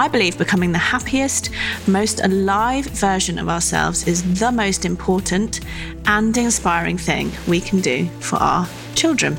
[0.00, 1.50] I believe becoming the happiest,
[1.86, 5.60] most alive version of ourselves is the most important
[6.06, 9.36] and inspiring thing we can do for our children.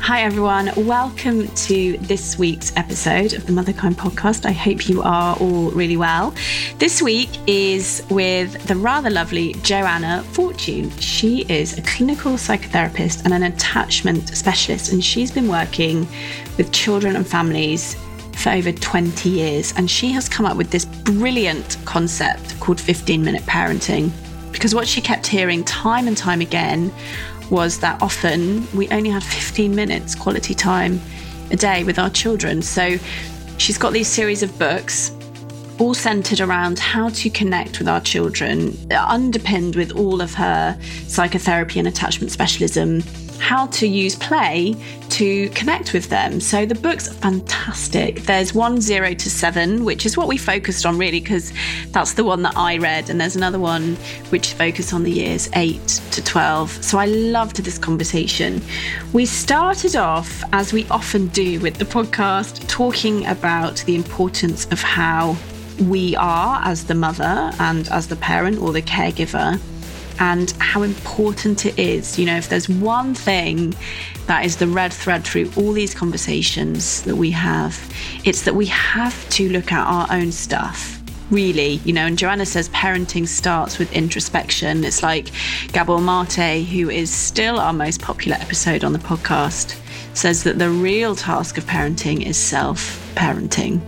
[0.00, 0.70] Hi, everyone.
[0.76, 4.44] Welcome to this week's episode of the Motherkind podcast.
[4.44, 6.34] I hope you are all really well.
[6.76, 10.90] This week is with the rather lovely Joanna Fortune.
[10.98, 16.06] She is a clinical psychotherapist and an attachment specialist, and she's been working
[16.58, 17.96] with children and families
[18.36, 19.72] for over 20 years.
[19.76, 24.10] And she has come up with this brilliant concept called 15 minute parenting.
[24.52, 26.92] Because what she kept hearing time and time again
[27.50, 31.00] was that often we only had 15 minutes quality time
[31.50, 32.62] a day with our children.
[32.62, 32.96] So
[33.58, 35.12] she's got these series of books
[35.78, 41.78] all centered around how to connect with our children, underpinned with all of her psychotherapy
[41.78, 43.02] and attachment specialism
[43.44, 44.74] how to use play
[45.10, 46.40] to connect with them.
[46.40, 48.22] So the books are fantastic.
[48.22, 51.52] There's one zero to seven, which is what we focused on really, because
[51.88, 53.10] that's the one that I read.
[53.10, 53.96] And there's another one
[54.30, 56.82] which focused on the years eight to 12.
[56.82, 58.62] So I loved this conversation.
[59.12, 64.80] We started off, as we often do with the podcast, talking about the importance of
[64.80, 65.36] how
[65.82, 69.60] we are as the mother and as the parent or the caregiver
[70.18, 72.18] and how important it is.
[72.18, 73.74] You know, if there's one thing
[74.26, 77.78] that is the red thread through all these conversations that we have,
[78.24, 81.00] it's that we have to look at our own stuff.
[81.30, 84.84] Really, you know, and Joanna says parenting starts with introspection.
[84.84, 85.30] It's like
[85.72, 89.78] Gabor Mate, who is still our most popular episode on the podcast,
[90.14, 93.80] says that the real task of parenting is self parenting.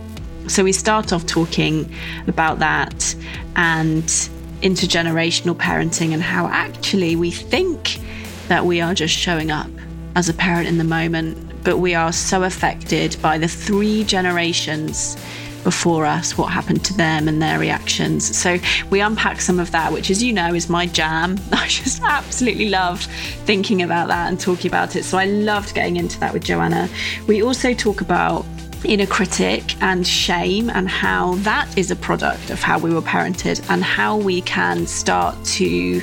[0.49, 1.91] So we start off talking
[2.27, 3.15] about that
[3.55, 4.29] and
[4.61, 7.99] intergenerational parenting and how actually we think
[8.47, 9.69] that we are just showing up
[10.15, 15.15] as a parent in the moment, but we are so affected by the three generations
[15.63, 18.35] before us, what happened to them and their reactions.
[18.37, 18.57] So
[18.89, 21.37] we unpack some of that, which, as you know, is my jam.
[21.51, 23.03] I just absolutely loved
[23.45, 25.03] thinking about that and talking about it.
[25.03, 26.87] So I loved getting into that with Joanna.
[27.27, 28.45] We also talk about
[28.85, 33.67] inner critic and shame, and how that is a product of how we were parented,
[33.69, 36.01] and how we can start to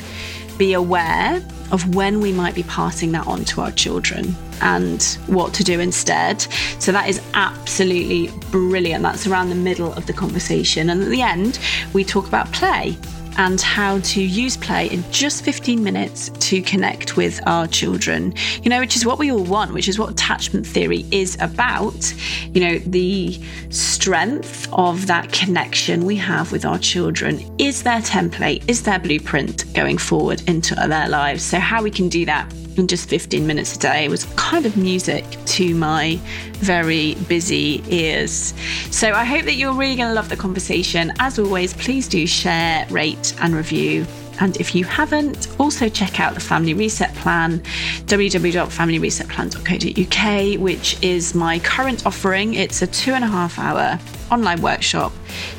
[0.58, 1.42] be aware
[1.72, 5.80] of when we might be passing that on to our children and what to do
[5.80, 6.40] instead.
[6.78, 9.02] So that is absolutely brilliant.
[9.02, 10.90] That's around the middle of the conversation.
[10.90, 11.58] And at the end,
[11.92, 12.96] we talk about play
[13.36, 18.70] and how to use play in just 15 minutes to connect with our children, you
[18.70, 22.14] know, which is what we all want, which is what attachment theory is about.
[22.52, 23.38] You know, the
[23.70, 29.72] strength of that connection we have with our children is their template, is their blueprint
[29.74, 31.42] going forward into their lives.
[31.42, 34.76] So, how we can do that in just 15 minutes a day was kind of
[34.76, 36.18] music to my
[36.54, 38.54] very busy ears.
[38.90, 41.12] So I hope that you're really going to love the conversation.
[41.18, 44.06] As always, please do share, rate, and review.
[44.40, 47.60] And if you haven't, also check out the Family Reset Plan,
[48.06, 52.54] www.familyresetplan.co.uk, which is my current offering.
[52.54, 53.98] It's a two and a half hour
[54.32, 55.12] online workshop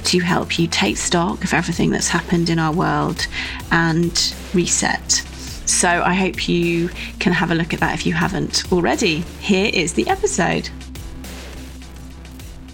[0.04, 3.28] to help you take stock of everything that's happened in our world
[3.72, 5.26] and reset.
[5.66, 6.90] So I hope you
[7.20, 9.22] can have a look at that if you haven't already.
[9.40, 10.70] Here is the episode.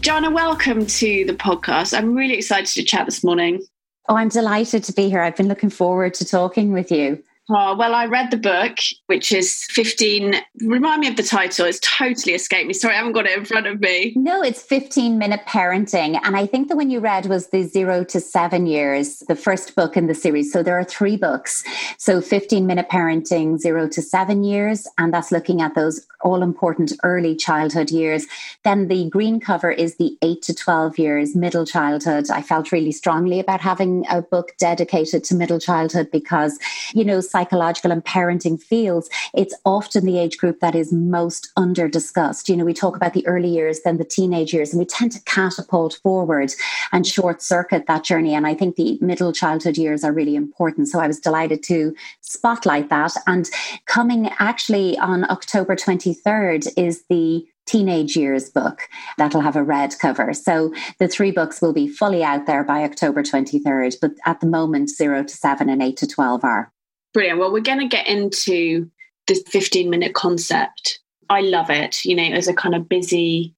[0.01, 1.97] Joanna, welcome to the podcast.
[1.97, 3.61] I'm really excited to chat this morning.
[4.09, 5.21] Oh, I'm delighted to be here.
[5.21, 7.23] I've been looking forward to talking with you.
[7.53, 10.35] Oh, well, I read the book, which is 15.
[10.61, 11.65] Remind me of the title.
[11.65, 12.73] It's totally escaped me.
[12.73, 14.13] Sorry, I haven't got it in front of me.
[14.15, 16.17] No, it's 15 Minute Parenting.
[16.23, 19.75] And I think the one you read was the zero to seven years, the first
[19.75, 20.53] book in the series.
[20.53, 21.61] So there are three books.
[21.97, 24.87] So 15 Minute Parenting, zero to seven years.
[24.97, 28.27] And that's looking at those all important early childhood years.
[28.63, 32.29] Then the green cover is the eight to 12 years, middle childhood.
[32.29, 36.57] I felt really strongly about having a book dedicated to middle childhood because,
[36.93, 41.87] you know, psychological and parenting fields, it's often the age group that is most under
[41.87, 42.47] discussed.
[42.47, 45.11] You know, we talk about the early years, then the teenage years, and we tend
[45.13, 46.53] to catapult forward
[46.91, 48.35] and short circuit that journey.
[48.35, 50.87] And I think the middle childhood years are really important.
[50.89, 53.13] So I was delighted to spotlight that.
[53.25, 53.49] And
[53.87, 60.33] coming actually on October 23rd is the teenage years book that'll have a red cover.
[60.33, 64.47] So the three books will be fully out there by October 23rd, but at the
[64.47, 66.71] moment, zero to seven and eight to 12 are.
[67.13, 67.39] Brilliant.
[67.39, 68.89] Well, we're going to get into
[69.27, 70.99] the 15 minute concept.
[71.29, 72.03] I love it.
[72.05, 73.53] You know, as a kind of busy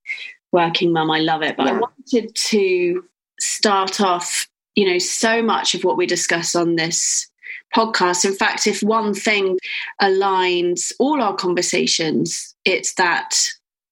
[0.51, 1.57] working mum, I love it.
[1.57, 1.73] But yeah.
[1.73, 3.03] I wanted to
[3.39, 7.29] start off, you know, so much of what we discuss on this
[7.75, 8.25] podcast.
[8.25, 9.57] In fact, if one thing
[10.01, 13.35] aligns all our conversations, it's that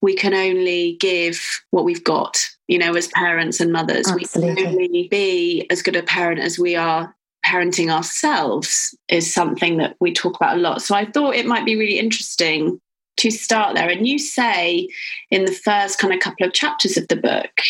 [0.02, 4.08] we can only give what we've got, you know, as parents and mothers.
[4.08, 4.50] Absolutely.
[4.50, 9.77] We can only be as good a parent as we are parenting ourselves, is something
[9.77, 10.81] that we talk about a lot.
[10.81, 12.79] So I thought it might be really interesting
[13.17, 13.89] to start there.
[13.89, 14.89] And you say
[15.29, 17.61] in the first kind of couple of chapters of the book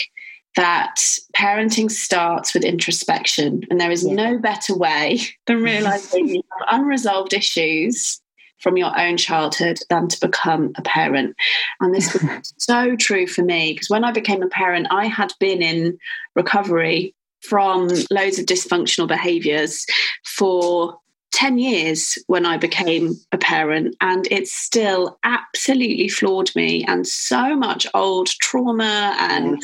[0.56, 0.96] that
[1.36, 4.14] parenting starts with introspection, and there is yeah.
[4.14, 8.22] no better way than realizing you have unresolved issues
[8.60, 11.36] from your own childhood than to become a parent.
[11.80, 15.34] And this was so true for me because when I became a parent, I had
[15.40, 15.98] been in
[16.36, 19.86] recovery from loads of dysfunctional behaviors
[20.24, 20.98] for
[21.32, 26.84] 10 years when I became a parent, and it still absolutely floored me.
[26.86, 29.62] And so much old trauma and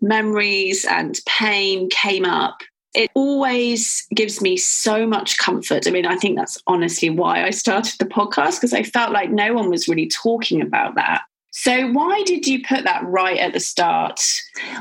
[0.00, 2.62] memories and pain came up.
[2.94, 5.86] It always gives me so much comfort.
[5.86, 9.30] I mean, I think that's honestly why I started the podcast because I felt like
[9.30, 11.22] no one was really talking about that.
[11.52, 14.20] So, why did you put that right at the start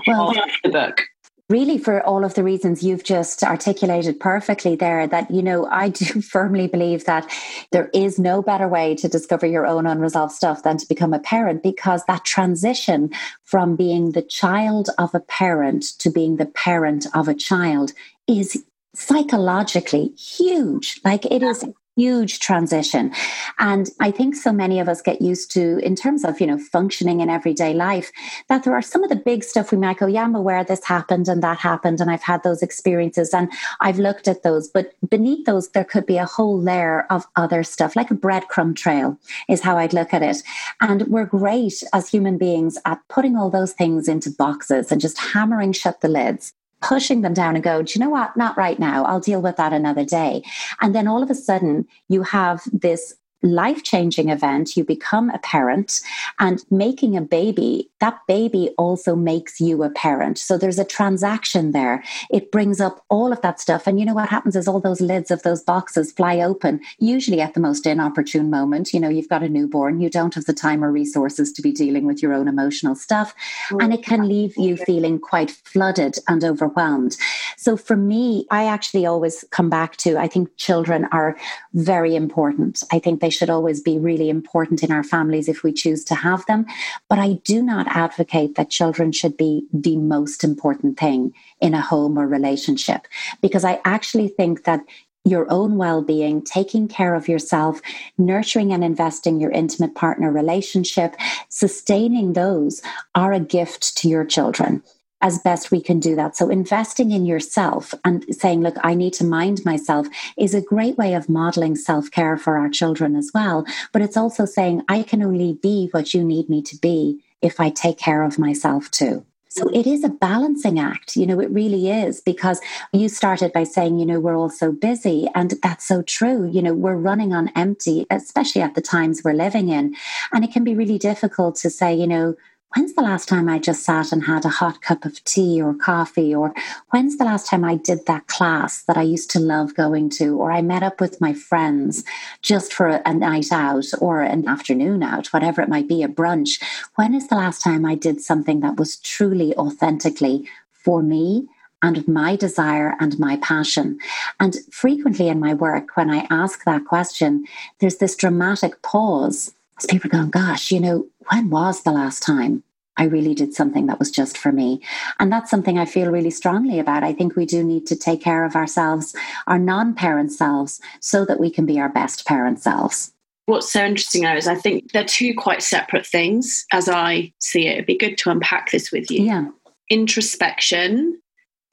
[0.07, 1.03] well, of the book?
[1.49, 5.89] Really for all of the reasons you've just articulated perfectly there that you know i
[5.89, 7.29] do firmly believe that
[7.71, 11.19] there is no better way to discover your own unresolved stuff than to become a
[11.19, 13.09] parent because that transition
[13.43, 17.93] from being the child of a parent to being the parent of a child
[18.27, 18.63] is
[18.93, 20.99] psychologically huge.
[21.03, 21.65] Like it is
[21.99, 23.11] huge transition.
[23.59, 26.57] And I think so many of us get used to, in terms of, you know,
[26.57, 28.09] functioning in everyday life,
[28.47, 30.85] that there are some of the big stuff we might go, yeah, I'm aware this
[30.85, 31.99] happened and that happened.
[31.99, 33.51] And I've had those experiences and
[33.81, 34.69] I've looked at those.
[34.69, 38.75] But beneath those, there could be a whole layer of other stuff, like a breadcrumb
[38.75, 39.17] trail
[39.49, 40.41] is how I'd look at it.
[40.79, 45.17] And we're great as human beings at putting all those things into boxes and just
[45.17, 48.35] hammering shut the lids pushing them down and go, do you know what?
[48.37, 49.03] Not right now.
[49.05, 50.43] I'll deal with that another day.
[50.81, 54.75] And then all of a sudden, you have this life changing event.
[54.75, 56.01] You become a parent
[56.39, 60.37] and making a baby, that baby also makes you a parent.
[60.37, 62.03] So there's a transaction there.
[62.29, 63.87] It brings up all of that stuff.
[63.87, 67.41] And you know what happens is all those lids of those boxes fly open, usually
[67.41, 68.93] at the most inopportune moment.
[68.93, 71.71] You know, you've got a newborn, you don't have the time or resources to be
[71.71, 73.33] dealing with your own emotional stuff.
[73.71, 77.17] And it can leave you feeling quite flooded and overwhelmed.
[77.57, 81.37] So for me, I actually always come back to I think children are
[81.73, 82.83] very important.
[82.91, 86.03] I think they they should always be really important in our families if we choose
[86.03, 86.65] to have them.
[87.09, 91.31] But I do not advocate that children should be the most important thing
[91.61, 93.05] in a home or relationship,
[93.39, 94.81] because I actually think that
[95.25, 97.81] your own well being, taking care of yourself,
[98.17, 101.15] nurturing and investing your intimate partner relationship,
[101.49, 102.81] sustaining those
[103.13, 104.81] are a gift to your children
[105.21, 106.35] as best we can do that.
[106.35, 110.07] So, investing in yourself and saying, Look, I need to mind myself
[110.37, 113.65] is a great way of modeling self care for our children as well.
[113.91, 117.59] But it's also saying, I can only be what you need me to be if
[117.59, 119.25] I take care of myself too.
[119.51, 122.61] So it is a balancing act, you know, it really is because
[122.93, 125.27] you started by saying, you know, we're all so busy.
[125.33, 126.47] And that's so true.
[126.47, 129.95] You know, we're running on empty, especially at the times we're living in.
[130.31, 132.35] And it can be really difficult to say, you know,
[132.75, 135.73] when's the last time I just sat and had a hot cup of tea or
[135.73, 136.33] coffee?
[136.35, 136.53] Or
[136.89, 140.37] when's the last time I did that class that I used to love going to?
[140.37, 142.03] Or I met up with my friends
[142.41, 146.61] just for a, night out or an afternoon out, whatever it might be, a brunch.
[146.95, 151.47] When is the last time I did something that was truly, authentically for me?
[151.81, 153.97] and my desire and my passion.
[154.37, 157.45] And frequently in my work, when I ask that question,
[157.79, 162.23] there's this dramatic pause as people are going, gosh, you know, when was the last
[162.23, 162.63] time
[162.97, 164.81] I really did something that was just for me?
[165.19, 167.03] And that's something I feel really strongly about.
[167.03, 169.15] I think we do need to take care of ourselves,
[169.47, 173.13] our non parent selves, so that we can be our best parent selves.
[173.45, 177.67] What's so interesting though is I think they're two quite separate things as I see
[177.67, 177.73] it.
[177.73, 179.23] It'd be good to unpack this with you.
[179.23, 179.47] Yeah.
[179.89, 181.19] Introspection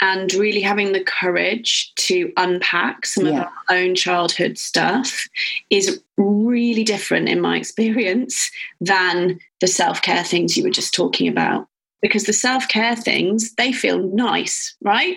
[0.00, 3.42] and really having the courage to unpack some yeah.
[3.42, 5.26] of our own childhood stuff
[5.70, 8.50] is really different in my experience
[8.80, 11.66] than the self-care things you were just talking about
[12.02, 15.16] because the self-care things they feel nice right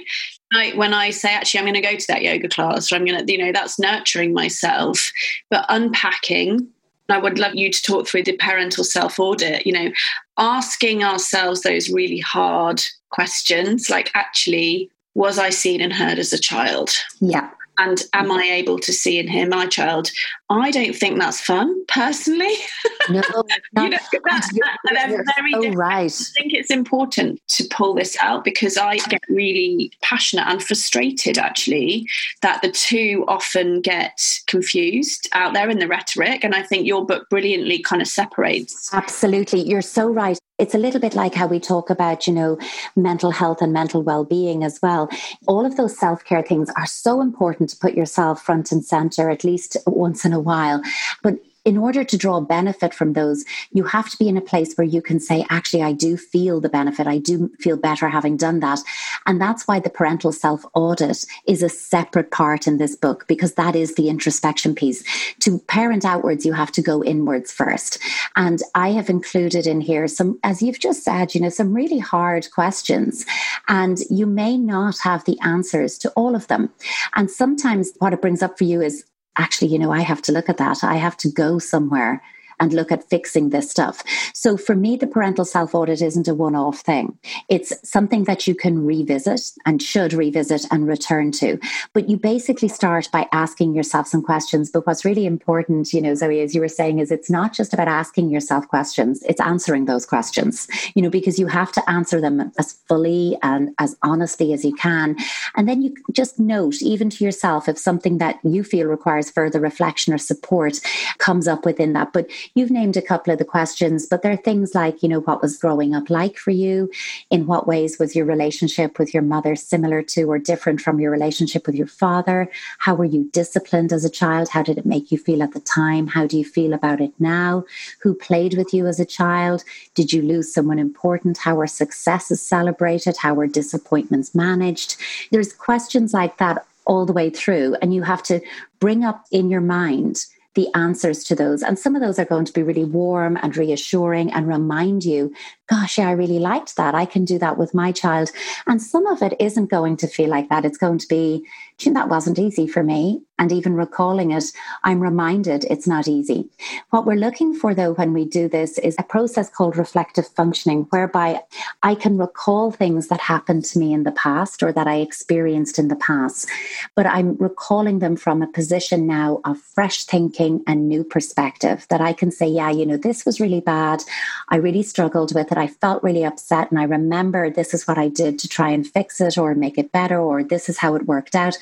[0.54, 3.06] like when i say actually i'm going to go to that yoga class or i'm
[3.06, 5.12] going to you know that's nurturing myself
[5.50, 6.68] but unpacking
[7.12, 9.66] I would love you to talk through the parental self audit.
[9.66, 9.92] You know,
[10.38, 16.40] asking ourselves those really hard questions like, actually, was I seen and heard as a
[16.40, 16.92] child?
[17.20, 17.50] Yeah.
[17.80, 20.12] And am I able to see and hear my child?
[20.50, 22.54] I don't think that's fun, personally.
[23.10, 23.22] No,
[23.78, 26.06] you know, that, that, very right.
[26.06, 31.40] I think it's important to pull this out because I get really passionate and frustrated,
[31.40, 32.08] actually,
[32.44, 36.44] that the two often get confused out there in the rhetoric.
[36.44, 38.94] And I think your book brilliantly kind of separates.
[38.94, 39.62] Absolutely.
[39.62, 42.60] You're so right it's a little bit like how we talk about, you know,
[42.96, 45.10] mental health and mental well being as well.
[45.48, 49.30] All of those self care things are so important to put yourself front and center
[49.30, 50.82] at least once in a while.
[51.24, 51.40] But
[51.70, 54.88] in order to draw benefit from those, you have to be in a place where
[54.88, 57.06] you can say, actually, I do feel the benefit.
[57.06, 58.80] I do feel better having done that.
[59.28, 63.54] And that's why the parental self audit is a separate part in this book, because
[63.54, 65.04] that is the introspection piece.
[65.42, 68.00] To parent outwards, you have to go inwards first.
[68.36, 72.00] And I have included in here some, as you've just said, you know, some really
[72.00, 73.28] hard questions.
[73.68, 76.72] And you may not have the answers to all of them.
[77.14, 79.06] And sometimes what it brings up for you is,
[79.40, 80.84] actually, you know, I have to look at that.
[80.84, 82.22] I have to go somewhere
[82.60, 84.04] and look at fixing this stuff.
[84.34, 87.18] So for me, the parental self audit isn't a one off thing.
[87.50, 91.60] It's something that you can revisit and should revisit and return to.
[91.94, 94.72] But you basically start by asking yourself some questions.
[94.72, 97.74] But what's really important, you know, Zoe, as you were saying, is it's not just
[97.74, 102.22] about asking yourself questions, it's answering those questions, you know, because you have to answer
[102.22, 105.16] them as fully and as honestly as you can.
[105.56, 109.60] And then you just note, even to yourself, if something that you feel requires further
[109.60, 110.80] reflection or support
[111.18, 112.14] comes up within that.
[112.14, 115.22] But You've named a couple of the questions, but there are things like, you know,
[115.22, 116.90] what was growing up like for you?
[117.30, 121.12] In what ways was your relationship with your mother similar to or different from your
[121.12, 122.50] relationship with your father?
[122.80, 124.50] How were you disciplined as a child?
[124.50, 126.08] How did it make you feel at the time?
[126.08, 127.66] How do you feel about it now?
[128.02, 129.64] Who played with you as a child?
[129.94, 131.38] Did you lose someone important?
[131.38, 133.18] How were successes celebrated?
[133.18, 134.98] How were disappointments managed?
[135.32, 138.42] There's questions like that all the way through, and you have to
[138.80, 140.26] bring up in your mind
[140.56, 141.62] the answers to those.
[141.62, 145.34] And some of those are going to be really warm and reassuring and remind you,
[145.68, 146.96] gosh, yeah, I really liked that.
[146.96, 148.32] I can do that with my child.
[148.66, 150.66] And some of it isn't going to feel like that.
[150.66, 151.46] It's going to be,
[151.88, 153.22] that wasn't easy for me.
[153.38, 154.52] And even recalling it,
[154.84, 156.50] I'm reminded it's not easy.
[156.90, 160.88] What we're looking for, though, when we do this is a process called reflective functioning,
[160.90, 161.42] whereby
[161.82, 165.80] I can recall things that happened to me in the past or that I experienced
[165.80, 166.50] in the past,
[166.96, 172.02] but I'm recalling them from a position now of fresh thinking and new perspective that
[172.02, 174.04] I can say, yeah, you know, this was really bad.
[174.50, 175.58] I really struggled with it.
[175.58, 176.72] I felt really upset.
[176.72, 179.78] And I remember this is what I did to try and fix it or make
[179.78, 181.58] it better, or this is how it worked out.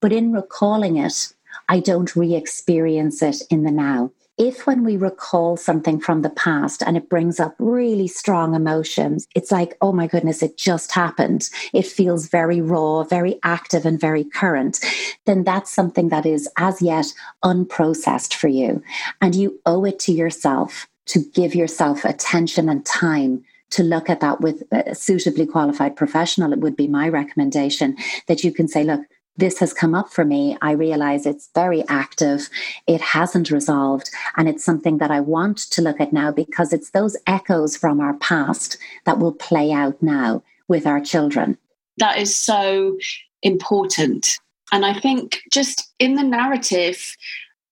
[0.00, 1.32] But in recalling it,
[1.68, 4.10] I don't re experience it in the now.
[4.38, 9.26] If when we recall something from the past and it brings up really strong emotions,
[9.34, 11.50] it's like, oh my goodness, it just happened.
[11.74, 14.80] It feels very raw, very active, and very current.
[15.26, 17.12] Then that's something that is as yet
[17.44, 18.82] unprocessed for you.
[19.20, 24.20] And you owe it to yourself to give yourself attention and time to look at
[24.20, 28.84] that with a suitably qualified professional, it would be my recommendation that you can say,
[28.84, 29.02] look,
[29.40, 30.56] this has come up for me.
[30.62, 32.48] I realize it's very active.
[32.86, 34.10] It hasn't resolved.
[34.36, 38.00] And it's something that I want to look at now because it's those echoes from
[38.00, 41.58] our past that will play out now with our children.
[41.96, 42.96] That is so
[43.42, 44.38] important.
[44.72, 47.16] And I think just in the narrative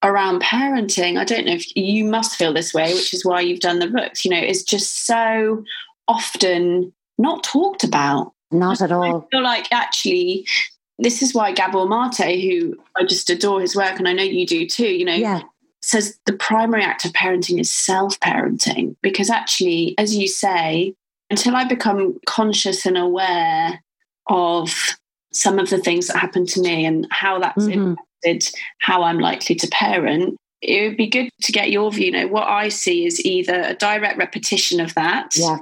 [0.03, 3.61] around parenting, I don't know if you must feel this way, which is why you've
[3.61, 5.63] done the books, you know, is just so
[6.09, 8.33] often not talked about.
[8.51, 9.27] Not at all.
[9.31, 10.47] I feel like actually
[10.99, 14.47] this is why Gabor Mate, who I just adore his work, and I know you
[14.47, 15.43] do too, you know, yeah.
[15.81, 18.97] says the primary act of parenting is self parenting.
[19.01, 20.95] Because actually, as you say,
[21.31, 23.83] until I become conscious and aware
[24.27, 24.75] of
[25.33, 27.95] some of the things that happened to me and how that's mm-hmm.
[28.25, 32.07] impacted how I'm likely to parent, it would be good to get your view.
[32.07, 35.59] You know, what I see is either a direct repetition of that yeah.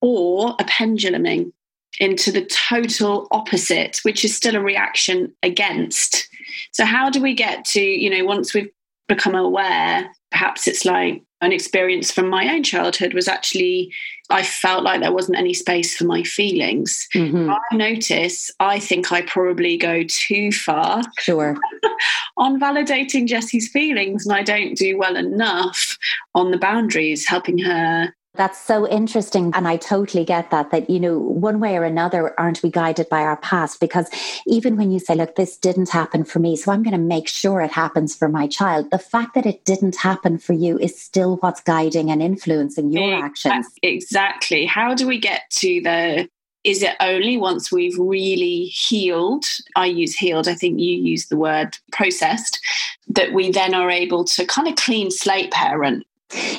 [0.00, 1.52] or a penduluming
[1.98, 6.28] into the total opposite, which is still a reaction against.
[6.72, 8.70] So, how do we get to, you know, once we've
[9.08, 13.92] become aware, perhaps it's like an experience from my own childhood was actually,
[14.28, 17.08] I felt like there wasn't any space for my feelings.
[17.14, 17.50] Mm-hmm.
[17.50, 21.02] I notice, I think I probably go too far.
[21.18, 21.56] Sure.
[22.36, 25.98] on validating Jessie's feelings, and I don't do well enough
[26.34, 29.50] on the boundaries, helping her That's so interesting.
[29.54, 33.08] And I totally get that, that, you know, one way or another, aren't we guided
[33.08, 33.80] by our past?
[33.80, 34.08] Because
[34.46, 37.26] even when you say, look, this didn't happen for me, so I'm going to make
[37.26, 40.98] sure it happens for my child, the fact that it didn't happen for you is
[40.98, 43.66] still what's guiding and influencing your actions.
[43.82, 44.64] Exactly.
[44.64, 46.28] How do we get to the
[46.62, 49.46] is it only once we've really healed
[49.76, 52.60] i use healed i think you use the word processed
[53.08, 56.04] that we then are able to kind of clean slate parent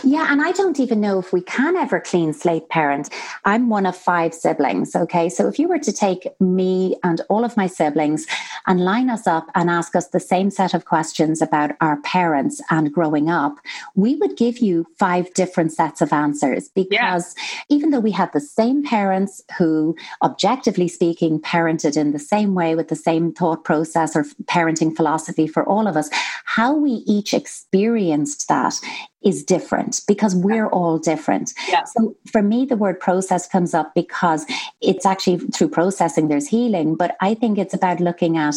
[0.03, 3.09] yeah, and I don't even know if we can ever clean slate parent.
[3.45, 4.95] I'm one of five siblings.
[4.95, 5.29] Okay.
[5.29, 8.25] So if you were to take me and all of my siblings
[8.67, 12.61] and line us up and ask us the same set of questions about our parents
[12.69, 13.55] and growing up,
[13.95, 17.59] we would give you five different sets of answers because yeah.
[17.69, 22.75] even though we had the same parents who, objectively speaking, parented in the same way
[22.75, 26.09] with the same thought process or parenting philosophy for all of us,
[26.45, 28.79] how we each experienced that
[29.23, 31.53] is different because we're all different.
[31.69, 31.83] Yeah.
[31.83, 34.45] So for me, the word process comes up because
[34.81, 36.95] it's actually through processing there's healing.
[36.95, 38.55] But I think it's about looking at,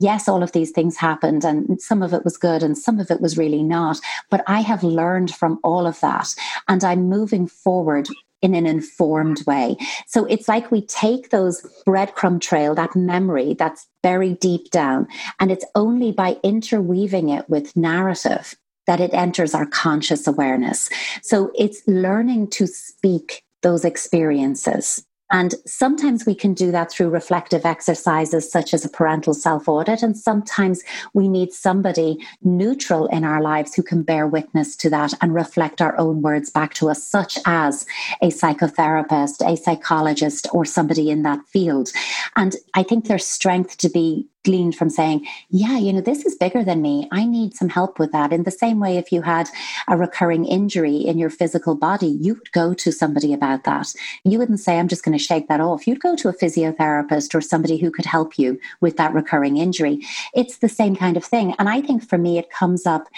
[0.00, 3.10] yes, all of these things happened and some of it was good and some of
[3.10, 4.00] it was really not.
[4.30, 6.34] But I have learned from all of that
[6.68, 8.08] and I'm moving forward
[8.42, 9.76] in an informed way.
[10.06, 15.08] So it's like we take those breadcrumb trail, that memory that's buried deep down,
[15.40, 18.54] and it's only by interweaving it with narrative
[18.86, 20.88] that it enters our conscious awareness.
[21.22, 25.04] So it's learning to speak those experiences.
[25.30, 30.02] And sometimes we can do that through reflective exercises such as a parental self audit.
[30.02, 35.14] And sometimes we need somebody neutral in our lives who can bear witness to that
[35.20, 37.86] and reflect our own words back to us, such as
[38.22, 41.90] a psychotherapist, a psychologist, or somebody in that field.
[42.36, 46.36] And I think there's strength to be gleaned from saying, yeah, you know, this is
[46.36, 47.08] bigger than me.
[47.12, 48.32] I need some help with that.
[48.32, 49.50] In the same way, if you had
[49.88, 53.92] a recurring injury in your physical body, you would go to somebody about that.
[54.24, 55.86] You wouldn't say, I'm just going to shake that off.
[55.86, 60.00] You'd go to a physiotherapist or somebody who could help you with that recurring injury.
[60.32, 61.54] It's the same kind of thing.
[61.58, 63.08] And I think for me, it comes up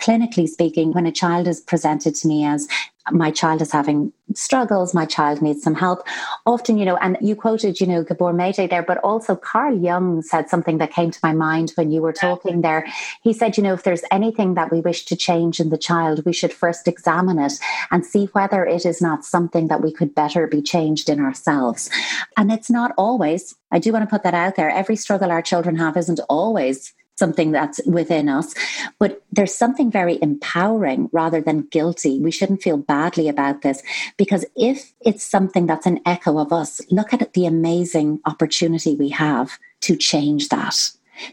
[0.00, 2.68] clinically speaking when a child is presented to me as
[3.10, 6.06] my child is having struggles, my child needs some help.
[6.44, 10.22] Often, you know, and you quoted, you know, Gabor Mate there, but also Carl Jung
[10.22, 12.86] said something that came to my mind when you were talking there.
[13.22, 16.24] He said, you know, if there's anything that we wish to change in the child,
[16.24, 17.54] we should first examine it
[17.90, 21.88] and see whether it is not something that we could better be changed in ourselves.
[22.36, 24.70] And it's not always, I do want to put that out there.
[24.70, 28.54] Every struggle our children have isn't always something that's within us.
[28.98, 32.20] But there's something very empowering rather than guilty.
[32.20, 33.82] We shouldn't feel badly about this
[34.16, 39.08] because if it's something that's an echo of us, look at the amazing opportunity we
[39.10, 40.90] have to change that.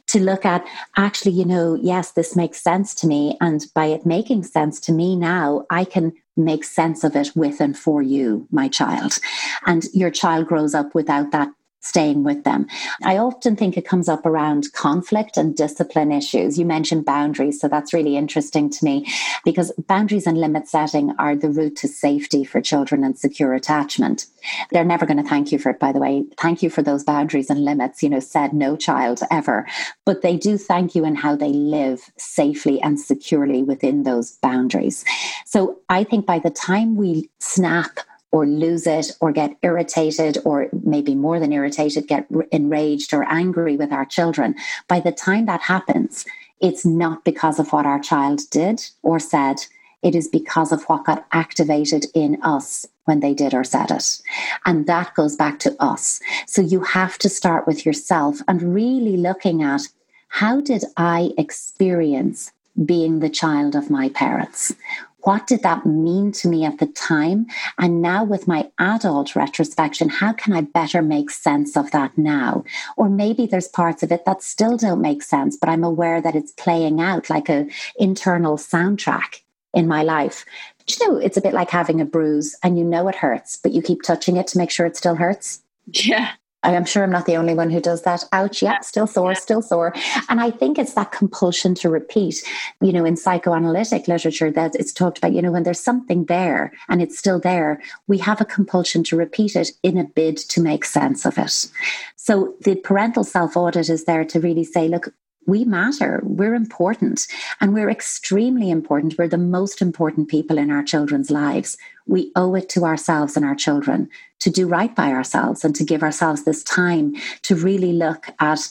[0.08, 0.66] To look at
[0.96, 3.38] actually, you know, yes, this makes sense to me.
[3.42, 7.60] And by it making sense to me now, I can make sense of it with
[7.60, 9.20] and for you, my child.
[9.66, 11.50] And your child grows up without that
[11.84, 12.66] staying with them.
[13.04, 16.58] I often think it comes up around conflict and discipline issues.
[16.58, 19.06] You mentioned boundaries, so that's really interesting to me
[19.44, 24.26] because boundaries and limit setting are the route to safety for children and secure attachment.
[24.72, 26.26] They're never going to thank you for it, by the way.
[26.38, 28.02] Thank you for those boundaries and limits.
[28.02, 29.68] You know, said no child ever,
[30.06, 35.04] but they do thank you in how they live safely and securely within those boundaries.
[35.46, 38.00] So I think by the time we snap
[38.34, 43.78] or lose it or get irritated or maybe more than irritated, get enraged or angry
[43.78, 44.56] with our children.
[44.88, 46.26] By the time that happens,
[46.60, 49.58] it's not because of what our child did or said.
[50.02, 54.20] It is because of what got activated in us when they did or said it.
[54.66, 56.20] And that goes back to us.
[56.48, 59.84] So you have to start with yourself and really looking at
[60.30, 62.52] how did I experience
[62.84, 64.74] being the child of my parents?
[65.24, 67.48] What did that mean to me at the time?
[67.80, 72.64] And now, with my adult retrospection, how can I better make sense of that now?
[72.98, 76.36] Or maybe there's parts of it that still don't make sense, but I'm aware that
[76.36, 79.42] it's playing out like an internal soundtrack
[79.74, 80.46] in my life.
[80.78, 83.58] But you know, it's a bit like having a bruise and you know it hurts,
[83.58, 85.62] but you keep touching it to make sure it still hurts.
[85.88, 86.32] Yeah.
[86.64, 88.24] I'm sure I'm not the only one who does that.
[88.32, 89.94] Ouch, yeah, still sore, still sore.
[90.30, 92.44] And I think it's that compulsion to repeat.
[92.82, 96.72] You know, in psychoanalytic literature, that it's talked about, you know, when there's something there
[96.90, 100.62] and it's still there, we have a compulsion to repeat it in a bid to
[100.62, 101.68] make sense of it.
[102.16, 105.14] So the parental self audit is there to really say, look,
[105.46, 106.22] we matter.
[106.24, 107.28] We're important
[107.60, 109.18] and we're extremely important.
[109.18, 111.78] We're the most important people in our children's lives.
[112.08, 114.10] We owe it to ourselves and our children
[114.44, 118.68] to do right by ourselves and to give ourselves this time to really look at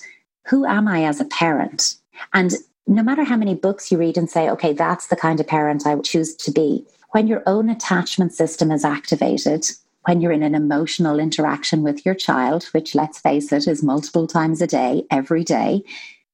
[0.47, 1.97] who am I as a parent?
[2.35, 2.53] And
[2.87, 5.87] no matter how many books you read and say, okay, that's the kind of parent
[5.87, 9.67] I choose to be, when your own attachment system is activated,
[10.05, 14.27] when you're in an emotional interaction with your child, which let's face it is multiple
[14.27, 15.83] times a day, every day,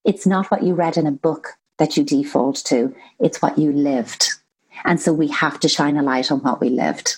[0.05, 3.73] it's not what you read in a book that you default to, it's what you
[3.73, 4.31] lived.
[4.85, 7.17] And so we have to shine a light on what we lived.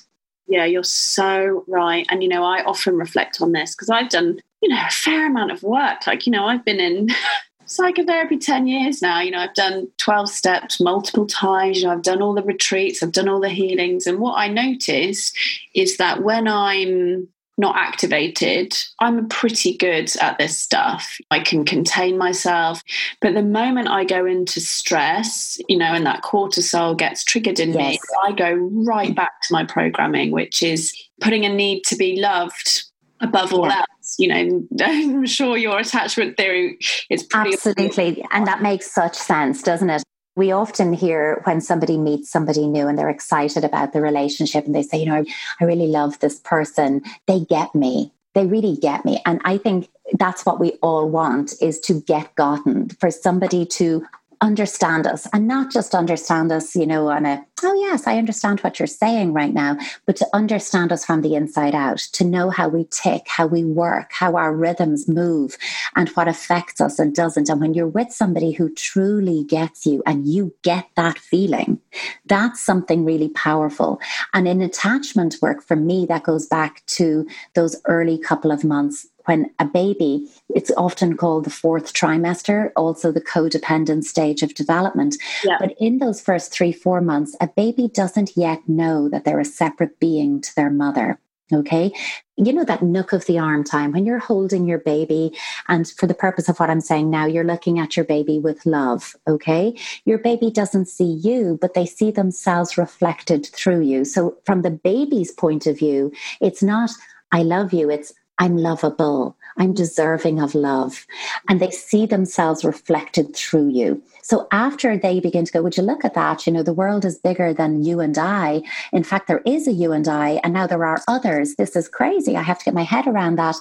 [0.50, 2.04] Yeah, you're so right.
[2.10, 5.28] And, you know, I often reflect on this because I've done, you know, a fair
[5.28, 6.08] amount of work.
[6.08, 7.08] Like, you know, I've been in
[7.66, 9.20] psychotherapy 10 years now.
[9.20, 11.78] You know, I've done 12 steps multiple times.
[11.78, 14.08] You know, I've done all the retreats, I've done all the healings.
[14.08, 15.32] And what I notice
[15.72, 17.28] is that when I'm
[17.60, 21.18] not activated, I'm pretty good at this stuff.
[21.30, 22.82] I can contain myself.
[23.20, 27.72] But the moment I go into stress, you know, and that cortisol gets triggered in
[27.72, 27.76] yes.
[27.76, 32.20] me, I go right back to my programming, which is putting a need to be
[32.20, 32.84] loved
[33.20, 33.78] above all yeah.
[33.78, 34.16] else.
[34.18, 36.78] You know, I'm sure your attachment theory
[37.10, 40.02] is absolutely, and that makes such sense, doesn't it?
[40.40, 44.74] We often hear when somebody meets somebody new and they're excited about the relationship and
[44.74, 45.22] they say, you know,
[45.60, 47.02] I really love this person.
[47.26, 48.10] They get me.
[48.34, 49.20] They really get me.
[49.26, 54.06] And I think that's what we all want is to get gotten for somebody to
[54.40, 58.60] understand us and not just understand us, you know, on a, oh, yes, I understand
[58.60, 59.76] what you're saying right now,
[60.06, 63.64] but to understand us from the inside out, to know how we tick, how we
[63.64, 65.58] work, how our rhythms move,
[65.94, 67.48] and what affects us and doesn't.
[67.48, 71.78] And when you're with somebody who truly gets you and you get that feeling,
[72.26, 74.00] that's something really powerful.
[74.32, 79.06] And in attachment work, for me, that goes back to those early couple of months
[79.26, 85.16] when a baby, it's often called the fourth trimester, also the codependent stage of development.
[85.44, 85.56] Yeah.
[85.60, 89.44] But in those first three, four months, a baby doesn't yet know that they're a
[89.44, 91.18] separate being to their mother.
[91.52, 91.92] Okay.
[92.36, 95.36] You know, that nook of the arm time when you're holding your baby.
[95.68, 98.64] And for the purpose of what I'm saying now, you're looking at your baby with
[98.64, 99.16] love.
[99.26, 99.76] Okay.
[100.04, 104.04] Your baby doesn't see you, but they see themselves reflected through you.
[104.04, 106.90] So, from the baby's point of view, it's not,
[107.32, 107.90] I love you.
[107.90, 109.36] It's, I'm lovable.
[109.58, 111.06] I'm deserving of love.
[111.48, 114.02] And they see themselves reflected through you.
[114.22, 116.46] So after they begin to go, would you look at that?
[116.46, 118.62] You know, the world is bigger than you and I.
[118.92, 121.56] In fact, there is a you and I, and now there are others.
[121.56, 122.34] This is crazy.
[122.36, 123.56] I have to get my head around that.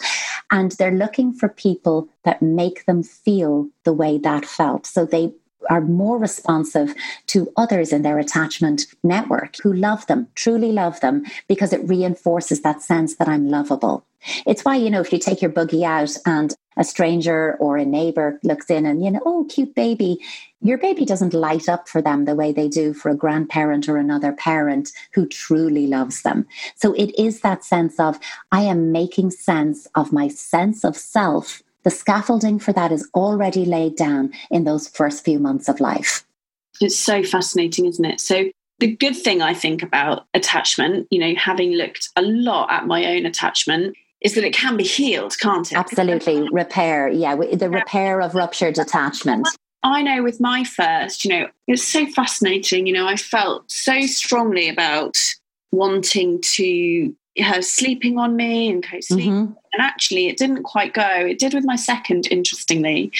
[0.50, 4.86] And they're looking for people that make them feel the way that felt.
[4.86, 5.34] So they
[5.70, 6.96] are more responsive
[7.28, 12.62] to others in their attachment network who love them, truly love them, because it reinforces
[12.62, 14.06] that sense that I'm lovable.
[14.46, 17.86] It's why, you know, if you take your buggy out and a stranger or a
[17.86, 20.18] neighbor looks in and, you know, oh, cute baby,
[20.62, 23.98] your baby doesn't light up for them the way they do for a grandparent or
[23.98, 26.46] another parent who truly loves them.
[26.76, 28.20] So it is that sense of,
[28.52, 33.66] I am making sense of my sense of self the scaffolding for that is already
[33.66, 36.26] laid down in those first few months of life.
[36.82, 38.20] It's so fascinating, isn't it?
[38.20, 42.88] So, the good thing I think about attachment, you know, having looked a lot at
[42.88, 45.78] my own attachment, is that it can be healed, can't it?
[45.78, 46.48] Absolutely.
[46.52, 47.10] repair.
[47.10, 47.36] Yeah.
[47.36, 49.48] The repair of ruptured attachment.
[49.84, 52.86] I know with my first, you know, it's so fascinating.
[52.86, 55.18] You know, I felt so strongly about
[55.72, 59.30] wanting to her sleeping on me and co-sleep.
[59.30, 59.54] Mm-hmm.
[59.74, 61.08] And actually, it didn't quite go.
[61.08, 63.12] It did with my second, interestingly.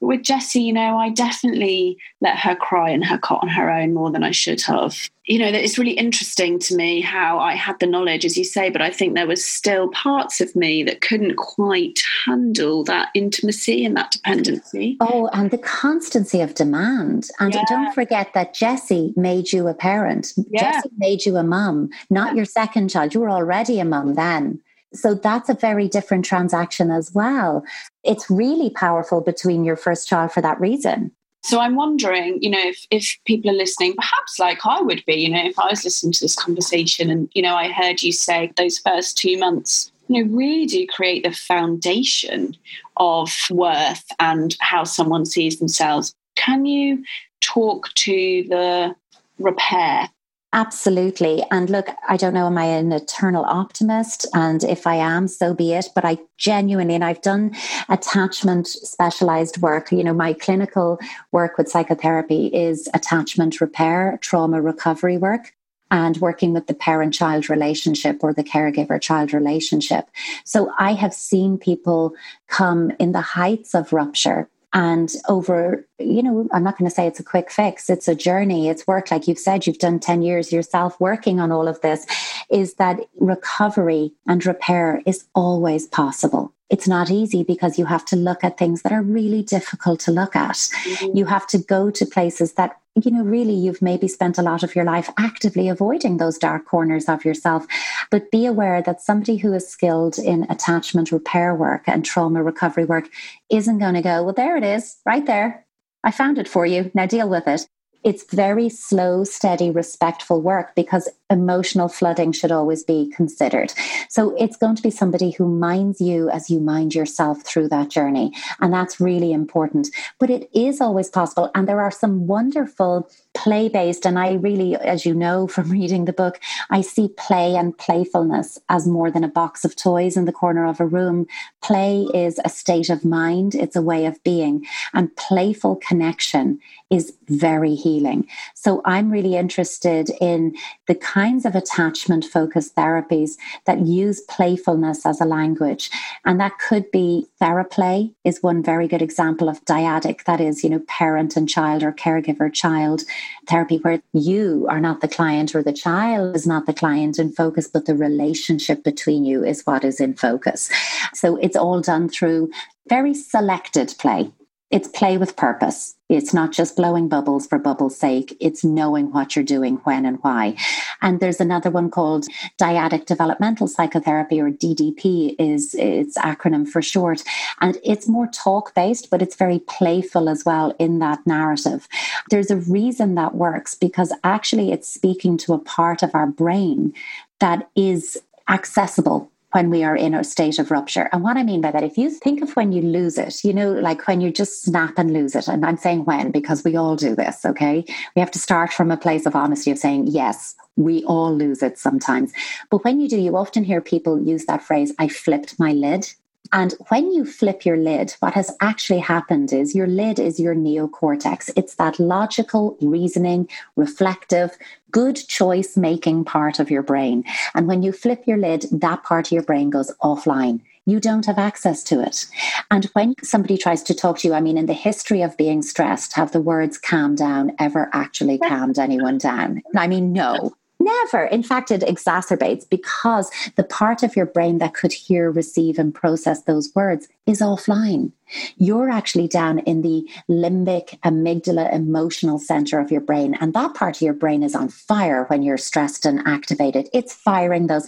[0.00, 3.70] But with Jessie, you know, I definitely let her cry in her cot on her
[3.70, 7.54] own more than I should have you know, it's really interesting to me how I
[7.54, 10.82] had the knowledge, as you say, but I think there was still parts of me
[10.84, 14.96] that couldn't quite handle that intimacy and that dependency.
[15.00, 17.28] Oh, and the constancy of demand.
[17.40, 17.64] And yeah.
[17.68, 20.32] don't forget that Jessie made you a parent.
[20.48, 20.72] Yeah.
[20.72, 22.36] Jessie made you a mum, not yeah.
[22.36, 23.12] your second child.
[23.12, 24.60] You were already a mum then.
[24.94, 27.64] So that's a very different transaction as well.
[28.04, 31.12] It's really powerful between your first child for that reason.
[31.42, 35.14] So I'm wondering, you know, if, if people are listening, perhaps like I would be,
[35.14, 38.12] you know, if I was listening to this conversation and, you know, I heard you
[38.12, 42.56] say those first two months, you know, really do create the foundation
[42.96, 46.12] of worth and how someone sees themselves.
[46.36, 47.04] Can you
[47.40, 48.94] talk to the
[49.38, 50.08] repair
[50.54, 51.44] Absolutely.
[51.50, 54.24] And look, I don't know, am I an eternal optimist?
[54.32, 55.90] And if I am, so be it.
[55.94, 57.54] But I genuinely, and I've done
[57.90, 59.92] attachment specialized work.
[59.92, 60.98] You know, my clinical
[61.32, 65.52] work with psychotherapy is attachment repair, trauma recovery work
[65.90, 70.08] and working with the parent child relationship or the caregiver child relationship.
[70.44, 72.14] So I have seen people
[72.46, 77.06] come in the heights of rupture and over, you know, I'm not going to say
[77.06, 79.10] it's a quick fix, it's a journey, it's work.
[79.10, 82.06] Like you've said, you've done 10 years yourself working on all of this,
[82.50, 86.52] is that recovery and repair is always possible.
[86.70, 90.12] It's not easy because you have to look at things that are really difficult to
[90.12, 90.56] look at.
[90.56, 91.16] Mm-hmm.
[91.16, 94.62] You have to go to places that you know, really you've maybe spent a lot
[94.62, 97.66] of your life actively avoiding those dark corners of yourself.
[98.10, 102.84] But be aware that somebody who is skilled in attachment repair work and trauma recovery
[102.84, 103.08] work
[103.50, 105.66] isn't going to go, well, there it is, right there.
[106.04, 106.90] I found it for you.
[106.94, 107.66] Now deal with it
[108.04, 113.72] it's very slow, steady, respectful work because emotional flooding should always be considered.
[114.08, 117.90] So it's going to be somebody who minds you as you mind yourself through that
[117.90, 118.32] journey.
[118.60, 119.88] And that's really important.
[120.18, 121.50] But it is always possible.
[121.54, 126.04] And there are some wonderful play based, and I really, as you know from reading
[126.04, 130.24] the book, I see play and playfulness as more than a box of toys in
[130.24, 131.26] the corner of a room.
[131.62, 134.66] Play is a state of mind, it's a way of being.
[134.92, 136.58] And playful connection
[136.90, 138.26] is very healing.
[138.54, 145.20] So I'm really interested in the kinds of attachment focused therapies that use playfulness as
[145.20, 145.90] a language.
[146.24, 150.70] And that could be theraplay is one very good example of dyadic, that is, you
[150.70, 153.02] know, parent and child or caregiver child
[153.46, 157.32] therapy where you are not the client or the child is not the client in
[157.32, 160.70] focus, but the relationship between you is what is in focus.
[161.14, 162.50] So it's all done through
[162.88, 164.32] very selected play
[164.70, 165.96] it's play with purpose.
[166.10, 168.36] It's not just blowing bubbles for bubbles' sake.
[168.38, 170.56] It's knowing what you're doing, when and why.
[171.00, 172.26] And there's another one called
[172.60, 177.22] dyadic developmental psychotherapy or DDP is its acronym for short.
[177.60, 181.88] And it's more talk based, but it's very playful as well in that narrative.
[182.30, 186.92] There's a reason that works because actually it's speaking to a part of our brain
[187.40, 191.08] that is accessible when we are in a state of rupture.
[191.12, 193.54] And what I mean by that, if you think of when you lose it, you
[193.54, 196.76] know, like when you just snap and lose it, and I'm saying when because we
[196.76, 197.84] all do this, okay?
[198.14, 201.62] We have to start from a place of honesty of saying, yes, we all lose
[201.62, 202.32] it sometimes.
[202.70, 206.12] But when you do, you often hear people use that phrase, I flipped my lid.
[206.52, 210.54] And when you flip your lid, what has actually happened is your lid is your
[210.54, 211.50] neocortex.
[211.56, 214.56] It's that logical, reasoning, reflective,
[214.90, 217.24] good choice making part of your brain.
[217.54, 220.60] And when you flip your lid, that part of your brain goes offline.
[220.86, 222.24] You don't have access to it.
[222.70, 225.60] And when somebody tries to talk to you, I mean, in the history of being
[225.60, 229.62] stressed, have the words calm down ever actually calmed anyone down?
[229.76, 230.54] I mean, no.
[230.88, 231.24] Never.
[231.26, 235.94] In fact, it exacerbates because the part of your brain that could hear, receive, and
[235.94, 238.12] process those words is offline.
[238.56, 243.36] You're actually down in the limbic amygdala emotional center of your brain.
[243.38, 246.88] And that part of your brain is on fire when you're stressed and activated.
[246.94, 247.86] It's firing those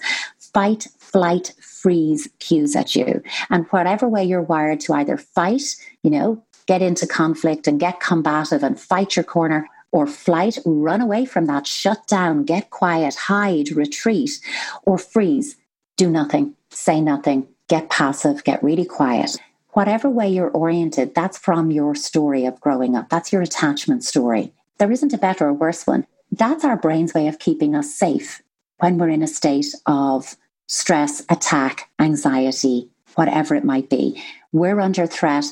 [0.53, 3.23] fight, flight, freeze cues at you.
[3.49, 5.63] And whatever way you're wired to either fight,
[6.03, 11.00] you know, get into conflict and get combative and fight your corner or flight, run
[11.00, 14.40] away from that, shut down, get quiet, hide, retreat,
[14.85, 15.57] or freeze,
[15.96, 19.37] do nothing, say nothing, get passive, get really quiet.
[19.72, 23.09] Whatever way you're oriented, that's from your story of growing up.
[23.09, 24.53] That's your attachment story.
[24.79, 26.07] There isn't a better or worse one.
[26.33, 28.42] That's our brain's way of keeping us safe
[28.79, 34.22] when we're in a state of stress, attack, anxiety, whatever it might be.
[34.53, 35.44] We're under threat.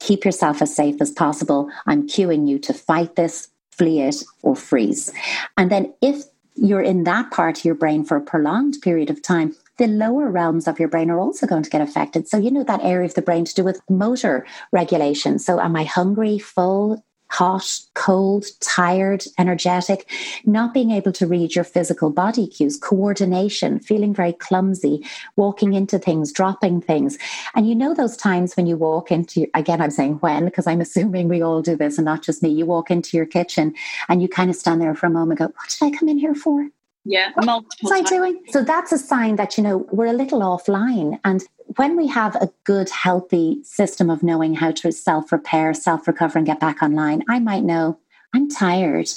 [0.00, 1.70] Keep yourself as safe as possible.
[1.86, 5.12] I'm cueing you to fight this, flee it, or freeze.
[5.56, 9.22] And then if you're in that part of your brain for a prolonged period of
[9.22, 12.28] time, the lower realms of your brain are also going to get affected.
[12.28, 15.38] So, you know, that area of the brain to do with motor regulation.
[15.38, 20.10] So, am I hungry, full, hot, cold, tired, energetic,
[20.44, 25.04] not being able to read your physical body cues, coordination, feeling very clumsy,
[25.36, 27.18] walking into things, dropping things.
[27.54, 30.80] And you know those times when you walk into, again, I'm saying when, because I'm
[30.86, 33.74] assuming we all do this and not just me, you walk into your kitchen
[34.08, 36.18] and you kind of stand there for a moment go, what did I come in
[36.18, 36.68] here for?
[37.08, 38.42] Yeah, what was I doing?
[38.48, 41.20] So that's a sign that, you know, we're a little offline.
[41.24, 41.40] And
[41.76, 46.38] when we have a good, healthy system of knowing how to self repair, self recover,
[46.38, 47.98] and get back online, I might know
[48.34, 49.08] I'm tired.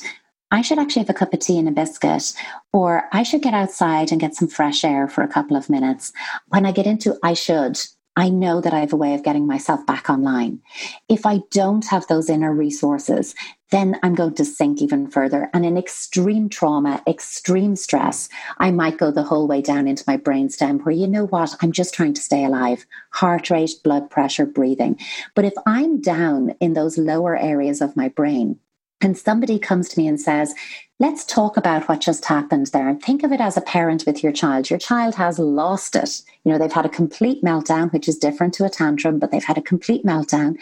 [0.52, 2.34] I should actually have a cup of tea and a biscuit,
[2.74, 6.12] or I should get outside and get some fresh air for a couple of minutes.
[6.48, 7.80] When I get into I should,
[8.20, 10.60] I know that I have a way of getting myself back online.
[11.08, 13.34] If I don't have those inner resources,
[13.72, 15.50] then I'm going to sink even further.
[15.54, 18.28] And in extreme trauma, extreme stress,
[18.58, 21.72] I might go the whole way down into my brainstem where, you know what, I'm
[21.72, 25.00] just trying to stay alive heart rate, blood pressure, breathing.
[25.34, 28.60] But if I'm down in those lower areas of my brain,
[29.02, 30.54] and somebody comes to me and says,
[31.02, 32.90] Let's talk about what just happened there.
[32.90, 34.70] And think of it as a parent with your child.
[34.70, 36.22] Your child has lost it.
[36.44, 39.42] You know, they've had a complete meltdown, which is different to a tantrum, but they've
[39.42, 40.58] had a complete meltdown.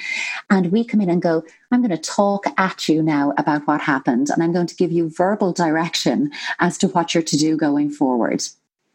[0.51, 3.81] And we come in and go, I'm going to talk at you now about what
[3.81, 4.29] happened.
[4.29, 7.89] And I'm going to give you verbal direction as to what you're to do going
[7.89, 8.43] forward.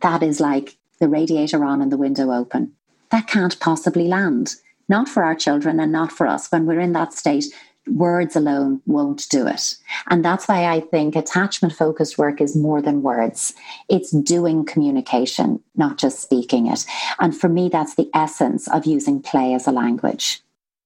[0.00, 2.72] That is like the radiator on and the window open.
[3.10, 4.54] That can't possibly land.
[4.88, 7.46] Not for our children and not for us when we're in that state
[7.86, 9.76] words alone won't do it.
[10.08, 13.54] And that's why I think attachment focused work is more than words.
[13.88, 16.86] It's doing communication, not just speaking it.
[17.20, 20.42] And for me, that's the essence of using play as a language.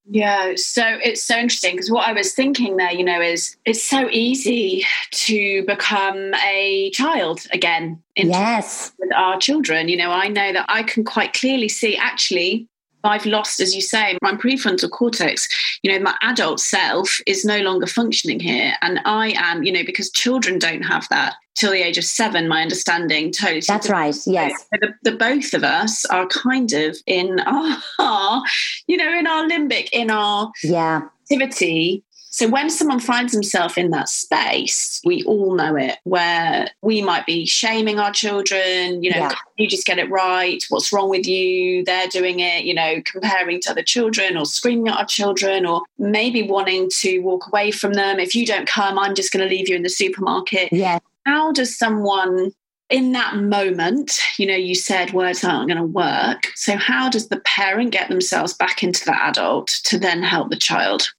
[0.09, 3.83] Yeah, so it's so interesting because what I was thinking there, you know, is it's
[3.83, 8.01] so easy to become a child again.
[8.15, 8.93] yes.
[8.99, 12.69] With our children, you know, I know that I can quite clearly see actually
[13.07, 15.47] I've lost, as you say, my prefrontal cortex.
[15.81, 18.73] You know, my adult self is no longer functioning here.
[18.81, 22.47] And I am, you know, because children don't have that till the age of seven,
[22.47, 23.61] my understanding totally.
[23.67, 24.15] That's right.
[24.25, 24.65] Yes.
[24.71, 27.77] The, the, both of us are kind of in our,
[28.87, 31.01] you know, in our limbic, in our yeah.
[31.23, 37.01] activity so when someone finds himself in that space, we all know it, where we
[37.01, 39.35] might be shaming our children, you know, yeah.
[39.57, 40.63] you just get it right?
[40.69, 41.83] What's wrong with you?
[41.85, 45.81] They're doing it, you know, comparing to other children or screaming at our children or
[45.97, 48.19] maybe wanting to walk away from them.
[48.19, 50.71] If you don't come, I'm just going to leave you in the supermarket.
[50.71, 50.99] Yeah.
[51.25, 52.51] How does someone
[52.89, 56.47] in that moment, you know, you said words aren't going to work.
[56.55, 60.55] So, how does the parent get themselves back into the adult to then help the
[60.55, 61.09] child?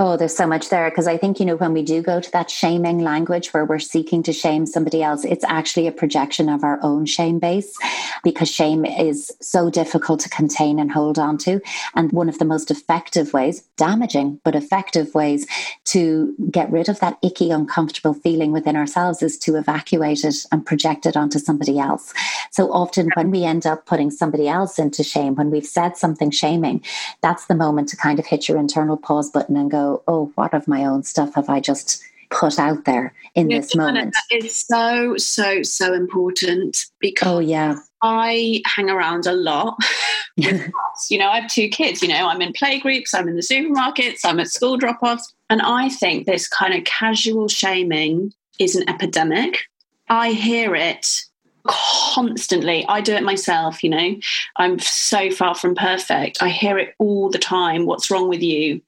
[0.00, 2.30] Oh, there's so much there because I think, you know, when we do go to
[2.30, 6.62] that shaming language where we're seeking to shame somebody else, it's actually a projection of
[6.62, 7.76] our own shame base
[8.22, 11.60] because shame is so difficult to contain and hold on to.
[11.96, 15.48] And one of the most effective ways, damaging, but effective ways
[15.86, 20.64] to get rid of that icky, uncomfortable feeling within ourselves is to evacuate it and
[20.64, 22.14] project it onto somebody else.
[22.52, 26.30] So often when we end up putting somebody else into shame, when we've said something
[26.30, 26.84] shaming,
[27.20, 30.54] that's the moment to kind of hit your internal pause button and go, oh, what
[30.54, 34.14] of my own stuff have I just put out there in yeah, this moment?
[34.30, 37.76] It's so, so, so important because oh, yeah.
[38.02, 39.76] I hang around a lot.
[40.36, 42.00] you know, I have two kids.
[42.00, 45.32] You know, I'm in play groups, I'm in the supermarkets, I'm at school drop offs.
[45.50, 49.64] And I think this kind of casual shaming is an epidemic.
[50.08, 51.24] I hear it
[51.66, 52.84] constantly.
[52.88, 54.16] I do it myself, you know.
[54.56, 56.42] I'm so far from perfect.
[56.42, 57.86] I hear it all the time.
[57.86, 58.80] What's wrong with you?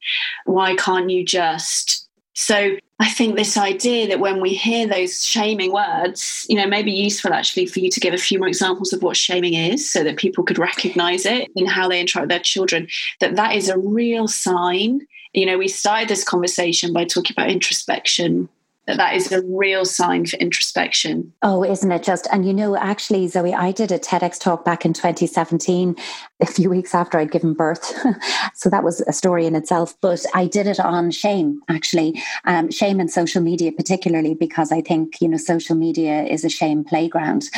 [0.45, 2.07] Why can't you just?
[2.33, 6.83] So I think this idea that when we hear those shaming words, you know, may
[6.83, 9.89] be useful actually for you to give a few more examples of what shaming is
[9.89, 12.87] so that people could recognize it in how they interact with their children,
[13.19, 15.01] that that is a real sign.
[15.33, 18.49] You know, we started this conversation by talking about introspection
[18.91, 21.31] that that is a real sign for introspection.
[21.41, 22.27] Oh, isn't it just?
[22.31, 25.95] And you know, actually, Zoe, I did a TEDx talk back in 2017,
[26.41, 27.93] a few weeks after I'd given birth.
[28.53, 29.95] so that was a story in itself.
[30.01, 34.81] But I did it on shame, actually, um, shame and social media, particularly because I
[34.81, 37.49] think, you know, social media is a shame playground.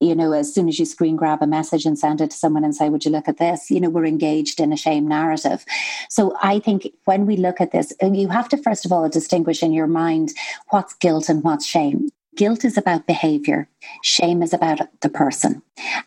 [0.00, 2.64] You know, as soon as you screen grab a message and send it to someone
[2.64, 3.70] and say, Would you look at this?
[3.70, 5.64] You know, we're engaged in a shame narrative.
[6.08, 9.62] So I think when we look at this, you have to, first of all, distinguish
[9.62, 10.32] in your mind
[10.70, 12.08] what's guilt and what's shame.
[12.36, 13.68] Guilt is about behavior.
[14.02, 15.62] Shame is about the person.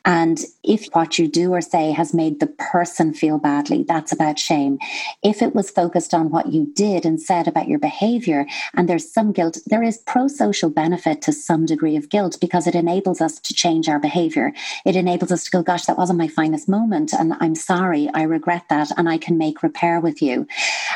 [0.06, 4.40] And if what you do or say has made the person feel badly, that's about
[4.40, 4.80] shame.
[5.24, 9.12] If it was focused on what you did and said about your behavior, and there's
[9.12, 13.22] some guilt, there is pro social benefit to some degree of guilt because it enables
[13.22, 14.54] us to change our behavior.
[14.86, 17.14] It enables us to go, gosh, that wasn't my finest moment.
[17.14, 18.10] And I'm sorry.
[18.14, 18.92] I regret that.
[18.98, 20.48] And I can make repair with you.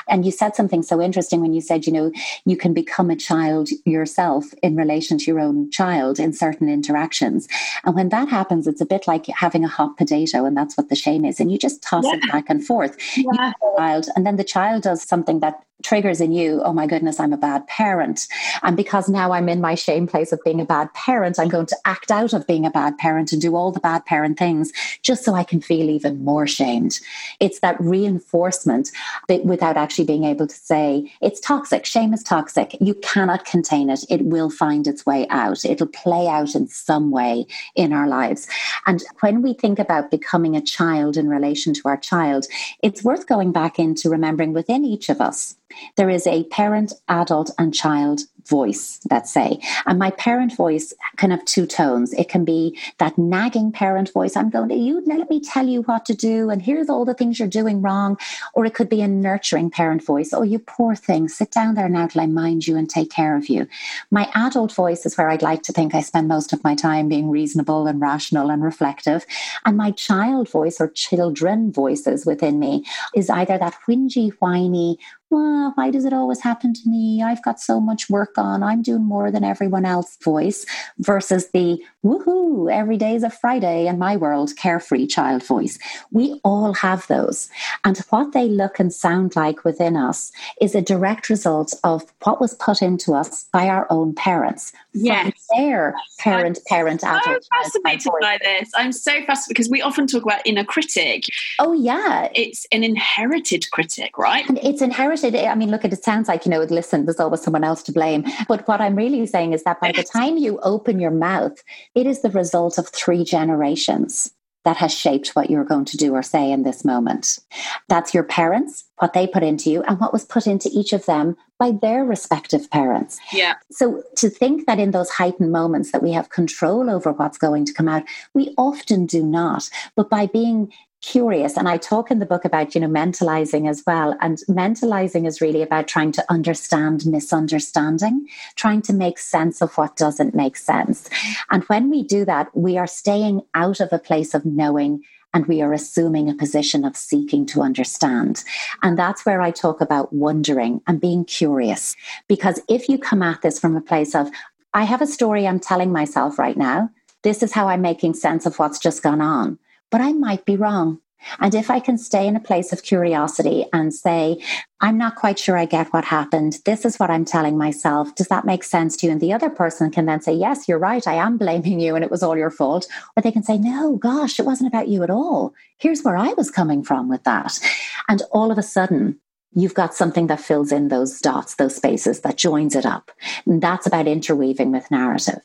[0.07, 2.11] And you said something so interesting when you said, you know,
[2.45, 7.47] you can become a child yourself in relation to your own child in certain interactions.
[7.85, 10.89] And when that happens, it's a bit like having a hot potato, and that's what
[10.89, 11.39] the shame is.
[11.39, 12.15] And you just toss yeah.
[12.15, 12.97] it back and forth.
[13.17, 13.53] Yeah.
[13.77, 17.33] Child, and then the child does something that triggers in you, oh my goodness, I'm
[17.33, 18.27] a bad parent.
[18.63, 21.67] And because now I'm in my shame place of being a bad parent, I'm going
[21.67, 24.71] to act out of being a bad parent and do all the bad parent things
[25.01, 26.99] just so I can feel even more shamed.
[27.39, 28.91] It's that reinforcement
[29.27, 31.85] that without actually being able to say, it's toxic.
[31.85, 32.75] Shame is toxic.
[32.81, 34.03] You cannot contain it.
[34.09, 35.63] It will find its way out.
[35.63, 38.47] It'll play out in some way in our lives.
[38.85, 42.45] And when we think about becoming a child in relation to our child,
[42.83, 45.55] it's worth going back into remembering within each of us
[45.95, 49.59] there is a parent, adult, and child voice, let's say.
[49.85, 52.13] And my parent voice can have two tones.
[52.13, 54.35] It can be that nagging parent voice.
[54.35, 57.13] I'm going to you let me tell you what to do, and here's all the
[57.13, 58.17] things you're doing wrong.
[58.53, 60.33] Or it could be a nurturing parent voice.
[60.33, 63.35] Oh, you poor thing, sit down there now till I mind you and take care
[63.35, 63.67] of you.
[64.11, 67.09] My adult voice is where I'd like to think I spend most of my time
[67.09, 69.25] being reasonable and rational and reflective.
[69.65, 72.85] And my child voice or children voices within me
[73.15, 74.97] is either that whingy, whiny,
[75.29, 77.21] well, why does it always happen to me?
[77.21, 78.63] I've got so much work on.
[78.63, 80.65] I'm doing more than everyone else voice
[80.97, 85.77] versus the woohoo, every day is a Friday in my world, carefree child voice.
[86.11, 87.49] We all have those.
[87.85, 92.41] And what they look and sound like within us is a direct result of what
[92.41, 94.73] was put into us by our own parents.
[94.93, 95.33] Yes.
[95.55, 97.45] Their parent, I'm parent, so adult.
[97.51, 98.71] fascinated by this.
[98.75, 101.25] I'm so fascinated because we often talk about inner critic.
[101.59, 102.29] Oh, yeah.
[102.33, 104.47] It's an inherited critic, right?
[104.49, 105.18] And it's inherited.
[105.23, 107.91] I mean, look, at it sounds like, you know, listen, there's always someone else to
[107.91, 108.25] blame.
[108.47, 111.63] But what I'm really saying is that by the time you open your mouth,
[111.95, 114.33] it is the result of three generations
[114.65, 117.39] that has shaped what you're going to do or say in this moment.
[117.87, 121.05] That's your parents, what they put into you, and what was put into each of
[121.05, 123.19] them by their respective parents.
[123.31, 123.55] Yeah.
[123.71, 127.65] So to think that in those heightened moments that we have control over what's going
[127.65, 128.03] to come out,
[128.33, 129.69] we often do not.
[129.95, 130.71] But by being
[131.01, 135.25] curious and i talk in the book about you know mentalizing as well and mentalizing
[135.25, 140.57] is really about trying to understand misunderstanding trying to make sense of what doesn't make
[140.57, 141.09] sense
[141.51, 145.01] and when we do that we are staying out of a place of knowing
[145.33, 148.43] and we are assuming a position of seeking to understand.
[148.81, 151.95] And that's where I talk about wondering and being curious.
[152.27, 154.29] Because if you come at this from a place of,
[154.73, 156.89] I have a story I'm telling myself right now,
[157.21, 159.59] this is how I'm making sense of what's just gone on
[159.89, 160.99] but I might be wrong.
[161.39, 164.41] And if I can stay in a place of curiosity and say,
[164.79, 166.59] I'm not quite sure I get what happened.
[166.65, 168.15] This is what I'm telling myself.
[168.15, 169.11] Does that make sense to you?
[169.11, 171.05] And the other person can then say, Yes, you're right.
[171.05, 172.87] I am blaming you and it was all your fault.
[173.17, 175.53] Or they can say, No, gosh, it wasn't about you at all.
[175.77, 177.59] Here's where I was coming from with that.
[178.07, 179.19] And all of a sudden,
[179.53, 183.11] you've got something that fills in those dots, those spaces, that joins it up.
[183.45, 185.41] And that's about interweaving with narrative.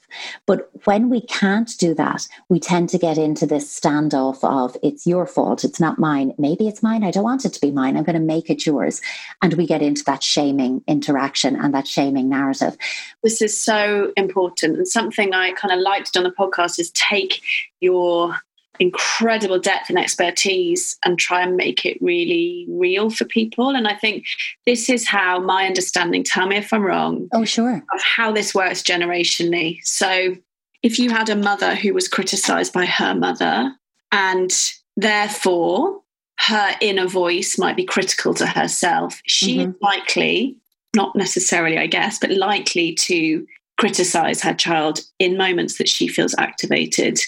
[0.47, 5.07] But when we can't do that, we tend to get into this standoff of it's
[5.07, 6.35] your fault, it's not mine.
[6.39, 7.03] Maybe it's mine.
[7.03, 7.97] I don't want it to be mine.
[7.97, 9.01] I'm going to make it yours.
[9.43, 12.77] And we get into that shaming interaction and that shaming narrative.
[13.23, 14.77] This is so important.
[14.77, 17.41] And something I kind of liked on the podcast is take
[17.81, 18.37] your
[18.81, 23.71] incredible depth and expertise and try and make it really real for people.
[23.71, 24.25] And I think
[24.67, 27.29] this is how my understanding, tell me if I'm wrong.
[27.33, 27.77] Oh, sure.
[27.77, 29.79] Of how this works generationally.
[29.85, 30.37] So
[30.83, 33.75] if you had a mother who was criticized by her mother
[34.13, 34.53] and
[34.97, 36.01] therefore
[36.41, 39.73] her inner voice might be critical to herself, she mm-hmm.
[39.81, 40.57] likely,
[40.95, 43.47] not necessarily, I guess, but likely to
[43.77, 47.19] criticize her child in moments that she feels activated.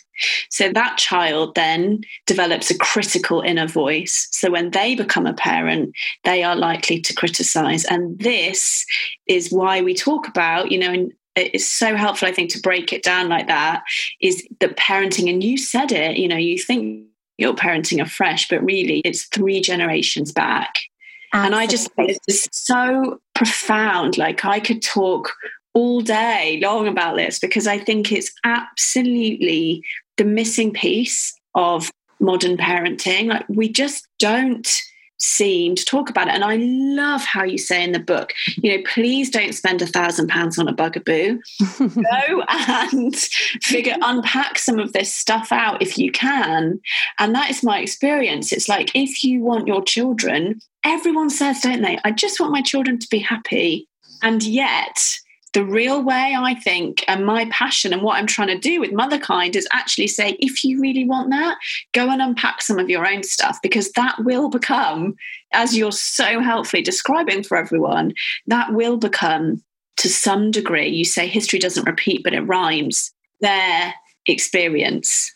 [0.48, 4.28] So that child then develops a critical inner voice.
[4.30, 5.94] So when they become a parent,
[6.24, 7.84] they are likely to criticize.
[7.84, 8.86] And this
[9.26, 12.92] is why we talk about, you know, and it's so helpful, I think, to break
[12.92, 13.82] it down like that
[14.20, 18.64] is that parenting, and you said it, you know, you think you're parenting afresh, but
[18.64, 20.76] really it's three generations back.
[21.34, 21.46] Absolutely.
[21.46, 24.16] And I just think it's so profound.
[24.16, 25.34] Like I could talk
[25.76, 29.84] all day long about this because I think it's absolutely
[30.16, 33.26] the missing piece of modern parenting.
[33.26, 34.66] Like we just don't
[35.18, 36.34] seem to talk about it.
[36.34, 39.86] And I love how you say in the book, you know, please don't spend a
[39.86, 41.40] thousand pounds on a bugaboo.
[41.78, 43.14] Go and
[43.62, 46.80] figure, unpack some of this stuff out if you can.
[47.18, 48.50] And that is my experience.
[48.50, 51.98] It's like if you want your children, everyone says, don't they?
[52.02, 53.88] I just want my children to be happy.
[54.22, 55.18] And yet,
[55.56, 58.90] the real way, I think, and my passion and what I'm trying to do with
[58.90, 61.56] Motherkind is actually say, if you really want that,
[61.94, 65.16] go and unpack some of your own stuff because that will become,
[65.54, 68.12] as you're so helpfully describing for everyone,
[68.46, 69.62] that will become
[69.96, 73.94] to some degree, you say history doesn't repeat, but it rhymes, their
[74.26, 75.32] experience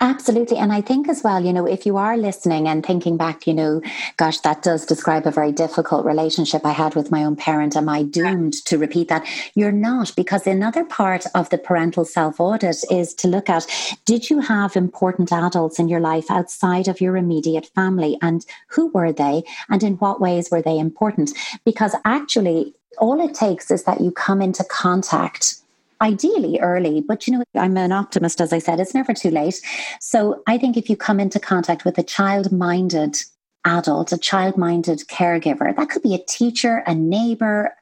[0.00, 0.56] Absolutely.
[0.56, 3.54] And I think as well, you know, if you are listening and thinking back, you
[3.54, 3.80] know,
[4.16, 7.76] gosh, that does describe a very difficult relationship I had with my own parent.
[7.76, 9.26] Am I doomed to repeat that?
[9.54, 13.66] You're not, because another part of the parental self audit is to look at
[14.04, 18.18] did you have important adults in your life outside of your immediate family?
[18.22, 19.44] And who were they?
[19.68, 21.32] And in what ways were they important?
[21.64, 25.56] Because actually, all it takes is that you come into contact
[26.00, 29.60] ideally early, but you know, I'm an optimist, as I said, it's never too late.
[30.00, 33.16] So I think if you come into contact with a child minded
[33.64, 37.74] adult, a child minded caregiver, that could be a teacher, a neighbor,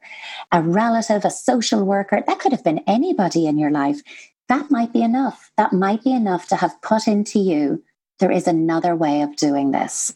[0.53, 4.01] a relative, a social worker, that could have been anybody in your life.
[4.49, 5.51] That might be enough.
[5.57, 7.83] That might be enough to have put into you
[8.23, 10.15] there is another way of doing this.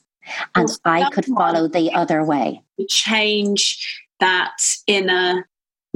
[0.54, 2.62] And well, I could follow the other way.
[2.88, 5.48] Change that inner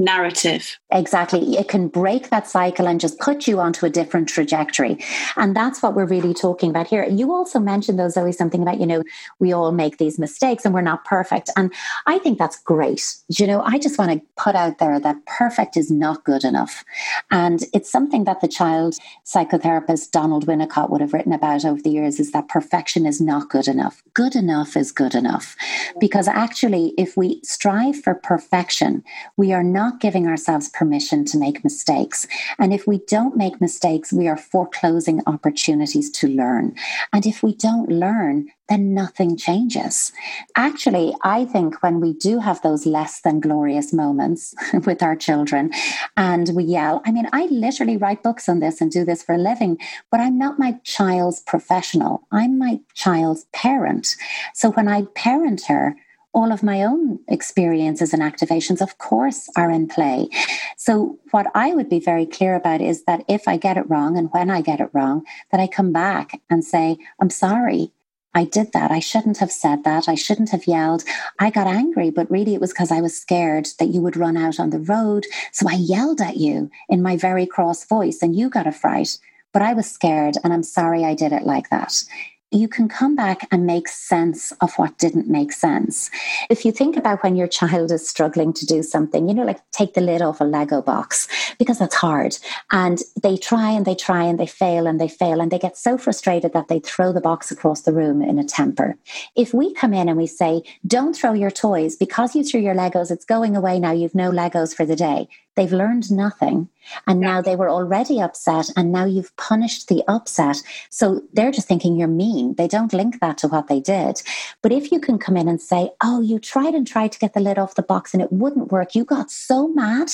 [0.03, 0.79] narrative.
[0.91, 1.57] Exactly.
[1.57, 4.97] It can break that cycle and just put you onto a different trajectory.
[5.37, 7.05] And that's what we're really talking about here.
[7.05, 9.03] You also mentioned, though, Zoe, something about, you know,
[9.39, 11.49] we all make these mistakes and we're not perfect.
[11.55, 11.73] And
[12.07, 13.15] I think that's great.
[13.29, 16.83] You know, I just want to put out there that perfect is not good enough.
[17.29, 18.95] And it's something that the child
[19.25, 23.49] psychotherapist Donald Winnicott would have written about over the years is that perfection is not
[23.49, 24.01] good enough.
[24.13, 25.55] Good enough is good enough.
[25.99, 29.03] Because actually, if we strive for perfection,
[29.37, 32.27] we are not giving ourselves permission to make mistakes.
[32.57, 36.75] And if we don't make mistakes, we are foreclosing opportunities to learn.
[37.11, 40.13] And if we don't learn, then nothing changes.
[40.55, 45.71] Actually, I think when we do have those less than glorious moments with our children
[46.15, 49.35] and we yell, I mean, I literally write books on this and do this for
[49.35, 49.77] a living,
[50.09, 52.25] but I'm not my child's professional.
[52.31, 54.15] I'm my child's parent.
[54.53, 55.95] So when I parent her,
[56.33, 60.29] all of my own experiences and activations, of course, are in play.
[60.77, 64.17] So, what I would be very clear about is that if I get it wrong
[64.17, 67.91] and when I get it wrong, that I come back and say, I'm sorry.
[68.33, 68.91] I did that.
[68.91, 70.07] I shouldn't have said that.
[70.07, 71.03] I shouldn't have yelled.
[71.39, 74.37] I got angry, but really it was because I was scared that you would run
[74.37, 75.25] out on the road.
[75.51, 79.17] So I yelled at you in my very cross voice and you got a fright.
[79.51, 82.05] But I was scared and I'm sorry I did it like that
[82.51, 86.11] you can come back and make sense of what didn't make sense.
[86.49, 89.59] If you think about when your child is struggling to do something, you know, like
[89.71, 92.37] take the lid off a Lego box, because that's hard.
[92.71, 95.77] And they try and they try and they fail and they fail and they get
[95.77, 98.97] so frustrated that they throw the box across the room in a temper.
[99.35, 102.75] If we come in and we say, don't throw your toys because you threw your
[102.75, 105.29] Legos, it's going away now, you've no Legos for the day.
[105.55, 106.69] They've learned nothing.
[107.07, 110.57] And now they were already upset, and now you've punished the upset.
[110.89, 112.55] So they're just thinking you're mean.
[112.55, 114.21] They don't link that to what they did.
[114.61, 117.33] But if you can come in and say, Oh, you tried and tried to get
[117.33, 120.11] the lid off the box and it wouldn't work, you got so mad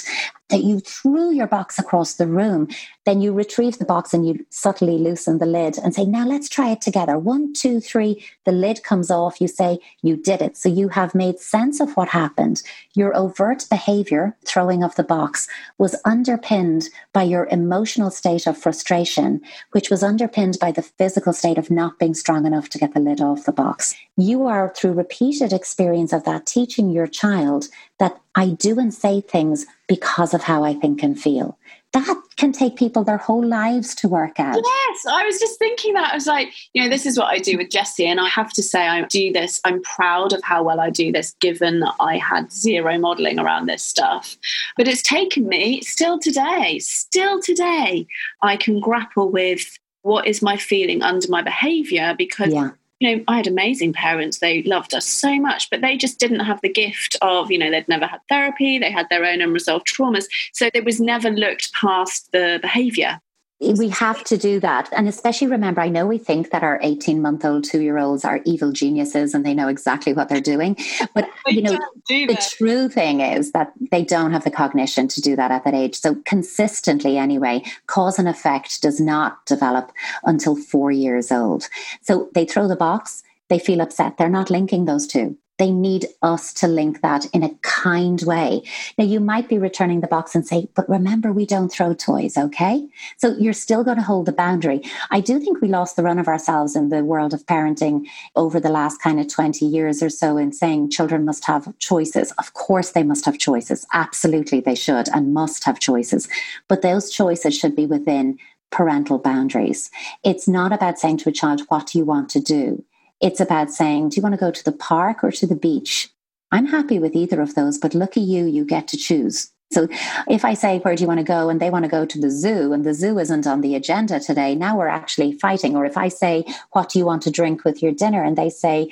[0.49, 2.67] that you threw your box across the room,
[3.05, 6.49] then you retrieve the box and you subtly loosen the lid and say, Now let's
[6.49, 7.17] try it together.
[7.17, 8.23] One, two, three.
[8.45, 9.41] The lid comes off.
[9.41, 10.57] You say, You did it.
[10.57, 12.63] So you have made sense of what happened.
[12.93, 19.41] Your overt behavior, throwing of the box, was underpinned by your emotional state of frustration,
[19.71, 22.99] which was underpinned by the physical state of not being strong enough to get the
[22.99, 23.95] lid off the box.
[24.15, 27.67] You are, through repeated experience of that, teaching your child
[27.99, 31.57] that I do and say things because of how I think and feel.
[31.93, 34.61] That can take people their whole lives to work out.
[34.63, 36.11] Yes, I was just thinking that.
[36.11, 38.05] I was like, you know, this is what I do with Jesse.
[38.05, 39.59] And I have to say, I do this.
[39.65, 43.65] I'm proud of how well I do this, given that I had zero modeling around
[43.65, 44.38] this stuff.
[44.77, 48.05] But it's taken me, still today, still today,
[48.43, 52.53] I can grapple with what is my feeling under my behavior because.
[52.53, 54.39] Yeah you know, I had amazing parents.
[54.39, 57.69] They loved us so much, but they just didn't have the gift of, you know,
[57.69, 58.79] they'd never had therapy.
[58.79, 60.25] They had their own unresolved traumas.
[60.53, 63.19] So it was never looked past the behavior
[63.59, 64.89] we have to do that.
[64.91, 68.23] And especially remember i know we think that our 18 month old two year olds
[68.23, 70.75] are evil geniuses and they know exactly what they're doing
[71.13, 71.77] but you know
[72.07, 75.73] the true thing is that they don't have the cognition to do that at that
[75.73, 75.95] age.
[75.95, 79.91] So consistently anyway cause and effect does not develop
[80.23, 81.69] until four years old.
[82.01, 84.17] So they throw the box they feel upset.
[84.17, 88.63] They're not linking those two they need us to link that in a kind way.
[88.97, 92.37] Now, you might be returning the box and say, but remember, we don't throw toys,
[92.37, 92.87] okay?
[93.17, 94.81] So you're still going to hold the boundary.
[95.09, 98.05] I do think we lost the run of ourselves in the world of parenting
[98.35, 102.31] over the last kind of 20 years or so in saying children must have choices.
[102.33, 103.85] Of course, they must have choices.
[103.93, 106.27] Absolutely, they should and must have choices.
[106.67, 108.37] But those choices should be within
[108.69, 109.89] parental boundaries.
[110.23, 112.83] It's not about saying to a child, what do you want to do?
[113.20, 116.09] It's about saying, do you want to go to the park or to the beach?
[116.51, 119.51] I'm happy with either of those, but lucky you, you get to choose.
[119.72, 119.88] So
[120.30, 121.49] if I say, where do you want to go?
[121.49, 124.20] And they want to go to the zoo and the zoo isn't on the agenda
[124.20, 125.76] today, now we're actually fighting.
[125.76, 128.24] Or if I say, what do you want to drink with your dinner?
[128.24, 128.89] And they say,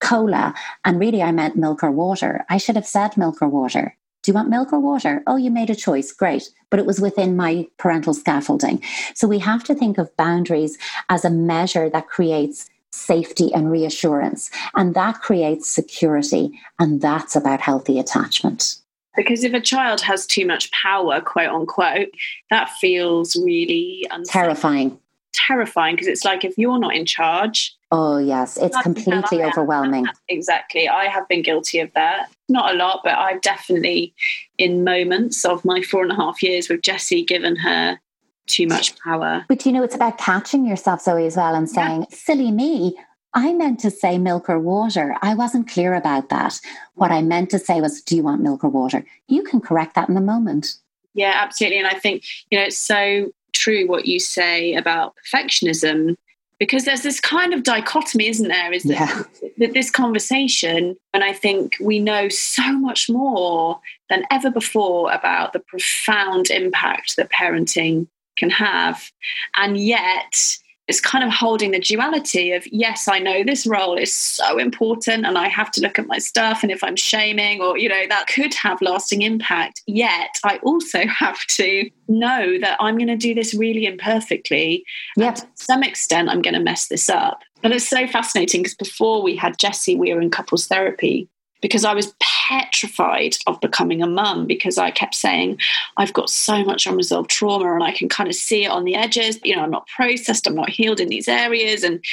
[0.00, 0.54] cola.
[0.84, 2.44] And really, I meant milk or water.
[2.48, 3.96] I should have said milk or water.
[4.22, 5.22] Do you want milk or water?
[5.26, 6.10] Oh, you made a choice.
[6.10, 6.48] Great.
[6.70, 8.82] But it was within my parental scaffolding.
[9.14, 10.78] So we have to think of boundaries
[11.10, 14.50] as a measure that creates safety and reassurance.
[14.74, 16.58] And that creates security.
[16.78, 18.76] And that's about healthy attachment.
[19.16, 22.08] Because if a child has too much power, quote unquote,
[22.50, 24.32] that feels really unsafe.
[24.32, 24.98] terrifying.
[25.32, 27.76] Terrifying because it's like if you're not in charge.
[27.90, 30.06] Oh, yes, it's completely overwhelming.
[30.28, 30.88] Exactly.
[30.88, 32.28] I have been guilty of that.
[32.48, 34.14] Not a lot, but I've definitely,
[34.58, 38.00] in moments of my four and a half years with Jessie, given her
[38.46, 39.44] too much power.
[39.48, 42.16] But you know, it's about catching yourself, Zoe, as well, and saying, yeah.
[42.16, 42.96] silly me.
[43.36, 45.16] I meant to say milk or water.
[45.20, 46.60] I wasn't clear about that.
[46.94, 49.04] What I meant to say was, do you want milk or water?
[49.26, 50.76] You can correct that in the moment.
[51.14, 51.78] Yeah, absolutely.
[51.78, 56.16] And I think, you know, it's so true what you say about perfectionism
[56.58, 58.72] because there's this kind of dichotomy, isn't there?
[58.72, 59.48] Is that, yeah.
[59.58, 65.52] that this conversation, and I think we know so much more than ever before about
[65.52, 68.06] the profound impact that parenting
[68.36, 69.10] can have.
[69.56, 74.12] And yet, it's kind of holding the duality of yes i know this role is
[74.12, 77.78] so important and i have to look at my stuff and if i'm shaming or
[77.78, 82.96] you know that could have lasting impact yet i also have to know that i'm
[82.96, 84.84] going to do this really imperfectly
[85.16, 85.36] yep.
[85.36, 89.22] to some extent i'm going to mess this up and it's so fascinating because before
[89.22, 91.28] we had jesse we were in couples therapy
[91.64, 92.14] because I was
[92.48, 95.58] petrified of becoming a mum because I kept saying,
[95.96, 98.94] I've got so much unresolved trauma and I can kind of see it on the
[98.94, 99.38] edges.
[99.42, 101.82] You know, I'm not processed, I'm not healed in these areas.
[101.82, 102.04] And,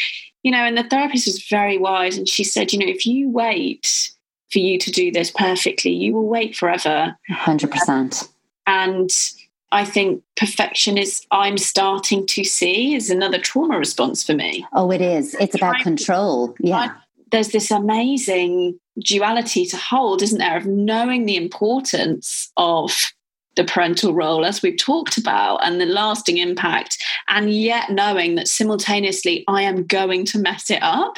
[0.43, 2.17] you know, and the therapist was very wise.
[2.17, 4.11] And she said, you know, if you wait
[4.51, 7.15] for you to do this perfectly, you will wait forever.
[7.29, 8.29] 100%.
[8.67, 9.09] And
[9.71, 14.65] I think perfection is, I'm starting to see, is another trauma response for me.
[14.73, 15.33] Oh, it is.
[15.35, 16.55] It's about control.
[16.59, 16.93] Yeah
[17.31, 23.11] there's this amazing duality to hold, isn't there, of knowing the importance of
[23.55, 28.47] the parental role, as we've talked about, and the lasting impact, and yet knowing that
[28.47, 31.17] simultaneously I am going to mess it up.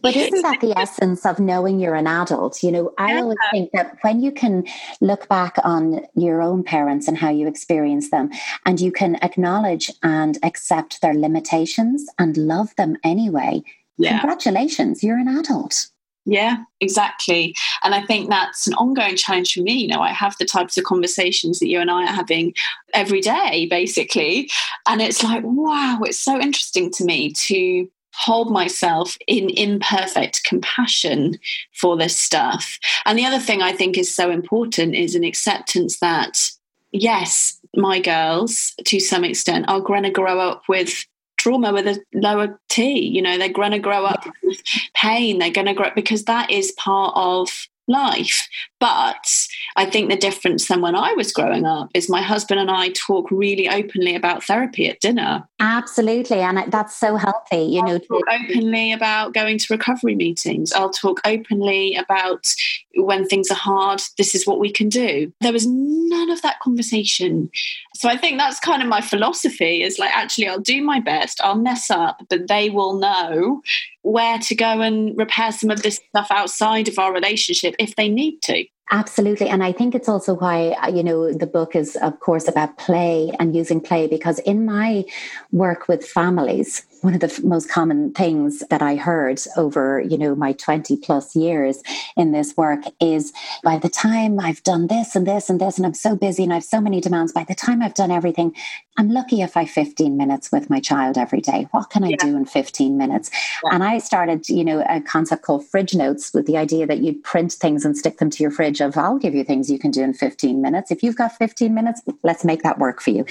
[0.00, 2.62] But isn't that the essence of knowing you're an adult?
[2.62, 3.20] You know, I yeah.
[3.20, 4.64] always think that when you can
[5.00, 8.30] look back on your own parents and how you experience them,
[8.64, 13.62] and you can acknowledge and accept their limitations and love them anyway,
[13.98, 14.20] yeah.
[14.20, 15.88] congratulations, you're an adult.
[16.24, 17.56] Yeah, exactly.
[17.82, 19.72] And I think that's an ongoing challenge for me.
[19.72, 22.52] You know, I have the types of conversations that you and I are having
[22.92, 24.50] every day, basically.
[24.86, 31.38] And it's like, wow, it's so interesting to me to hold myself in imperfect compassion
[31.72, 32.78] for this stuff.
[33.06, 36.50] And the other thing I think is so important is an acceptance that,
[36.92, 41.06] yes, my girls, to some extent, are going to grow up with
[41.38, 43.00] trauma with a lower T.
[43.00, 44.62] You know, they're going to grow up with
[44.94, 45.38] pain.
[45.38, 47.48] They're going to grow up because that is part of
[47.88, 48.48] life.
[48.78, 52.70] But I think the difference than when I was growing up is my husband and
[52.70, 55.47] I talk really openly about therapy at dinner.
[55.60, 56.38] Absolutely.
[56.38, 57.62] And that's so healthy.
[57.62, 60.72] You I'll know, talk openly about going to recovery meetings.
[60.72, 62.54] I'll talk openly about
[62.94, 65.32] when things are hard, this is what we can do.
[65.40, 67.50] There was none of that conversation.
[67.94, 71.40] So I think that's kind of my philosophy is like, actually, I'll do my best,
[71.42, 73.62] I'll mess up, but they will know
[74.02, 78.08] where to go and repair some of this stuff outside of our relationship if they
[78.08, 78.64] need to.
[78.90, 79.48] Absolutely.
[79.48, 82.78] And I think it's also why, uh, you know, the book is, of course, about
[82.78, 85.04] play and using play, because in my
[85.52, 90.34] work with families, one of the most common things that I heard over, you know,
[90.34, 91.82] my 20 plus years
[92.16, 93.32] in this work is
[93.62, 96.52] by the time I've done this and this and this, and I'm so busy and
[96.52, 98.54] I have so many demands, by the time I've done everything,
[98.96, 101.68] I'm lucky if I 15 minutes with my child every day.
[101.70, 102.16] What can I yeah.
[102.16, 103.30] do in 15 minutes?
[103.62, 103.70] Yeah.
[103.74, 107.22] And I started, you know, a concept called fridge notes with the idea that you'd
[107.22, 109.92] print things and stick them to your fridge of, I'll give you things you can
[109.92, 110.90] do in 15 minutes.
[110.90, 113.24] If you've got 15 minutes, let's make that work for you.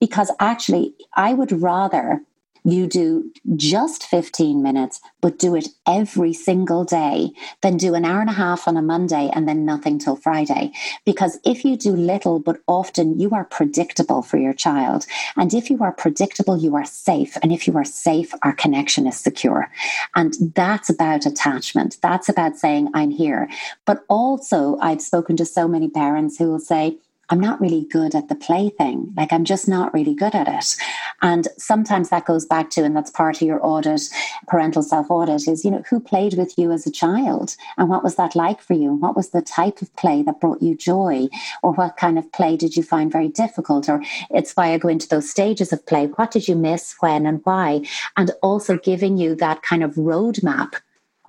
[0.00, 2.20] Because actually, I would rather
[2.66, 7.30] you do just 15 minutes, but do it every single day,
[7.62, 10.72] then do an hour and a half on a Monday and then nothing till Friday.
[11.04, 15.06] Because if you do little, but often you are predictable for your child.
[15.36, 17.36] And if you are predictable, you are safe.
[17.40, 19.70] And if you are safe, our connection is secure.
[20.16, 21.98] And that's about attachment.
[22.02, 23.48] That's about saying, I'm here.
[23.84, 26.98] But also, I've spoken to so many parents who will say,
[27.28, 29.12] I'm not really good at the play thing.
[29.16, 30.76] Like I'm just not really good at it.
[31.22, 34.02] And sometimes that goes back to, and that's part of your audit,
[34.46, 37.56] parental self audit, is, you know, who played with you as a child?
[37.76, 38.90] And what was that like for you?
[38.90, 41.28] And what was the type of play that brought you joy?
[41.62, 43.88] Or what kind of play did you find very difficult?
[43.88, 46.06] Or it's why I go into those stages of play.
[46.06, 47.82] What did you miss, when, and why?
[48.16, 50.74] And also giving you that kind of roadmap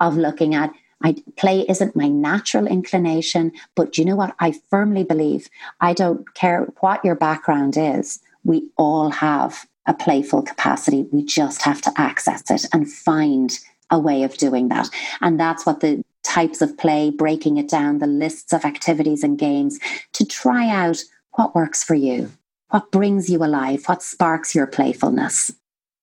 [0.00, 0.72] of looking at
[1.02, 4.34] I play isn't my natural inclination, but you know what?
[4.40, 5.48] I firmly believe
[5.80, 8.20] I don't care what your background is.
[8.44, 11.06] We all have a playful capacity.
[11.12, 13.58] We just have to access it and find
[13.90, 14.88] a way of doing that.
[15.20, 19.38] And that's what the types of play, breaking it down, the lists of activities and
[19.38, 19.78] games
[20.12, 20.98] to try out
[21.32, 22.30] what works for you,
[22.68, 25.52] what brings you alive, what sparks your playfulness.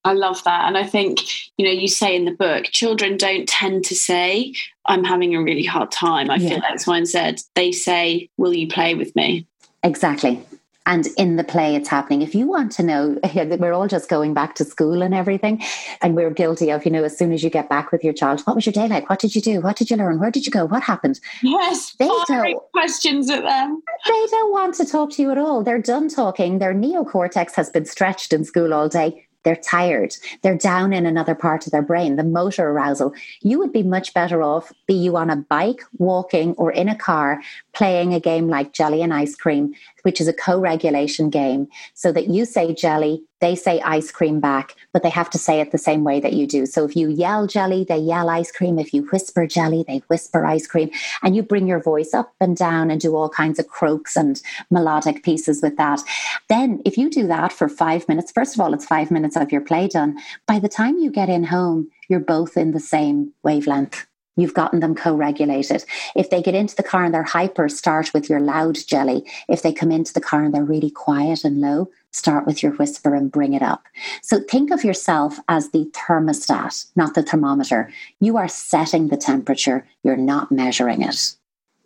[0.06, 0.66] I love that.
[0.66, 1.18] And I think,
[1.58, 4.54] you know, you say in the book, children don't tend to say,
[4.86, 6.30] I'm having a really hard time.
[6.30, 6.48] I yeah.
[6.48, 7.36] feel X, Y, and Z.
[7.56, 9.48] They say, Will you play with me?
[9.82, 10.40] Exactly.
[10.86, 14.32] and in the play it's happening if you want to know we're all just going
[14.32, 15.60] back to school and everything
[16.00, 18.40] and we're guilty of you know as soon as you get back with your child
[18.42, 20.46] what was your day like what did you do what did you learn where did
[20.46, 25.10] you go what happened yes they don't questions at them they don't want to talk
[25.10, 28.88] to you at all they're done talking their neocortex has been stretched in school all
[28.88, 30.12] day they're tired.
[30.42, 33.14] They're down in another part of their brain, the motor arousal.
[33.42, 36.96] You would be much better off, be you on a bike, walking, or in a
[36.96, 37.40] car,
[37.72, 39.72] playing a game like Jelly and Ice Cream,
[40.06, 44.38] which is a co regulation game, so that you say jelly, they say ice cream
[44.38, 46.64] back, but they have to say it the same way that you do.
[46.64, 48.78] So if you yell jelly, they yell ice cream.
[48.78, 50.90] If you whisper jelly, they whisper ice cream.
[51.24, 54.40] And you bring your voice up and down and do all kinds of croaks and
[54.70, 56.00] melodic pieces with that.
[56.48, 59.50] Then, if you do that for five minutes, first of all, it's five minutes of
[59.50, 60.18] your play done.
[60.46, 64.06] By the time you get in home, you're both in the same wavelength.
[64.36, 65.84] You've gotten them co regulated.
[66.14, 69.24] If they get into the car and they're hyper, start with your loud jelly.
[69.48, 72.72] If they come into the car and they're really quiet and low, start with your
[72.72, 73.84] whisper and bring it up.
[74.22, 77.90] So think of yourself as the thermostat, not the thermometer.
[78.20, 81.36] You are setting the temperature, you're not measuring it.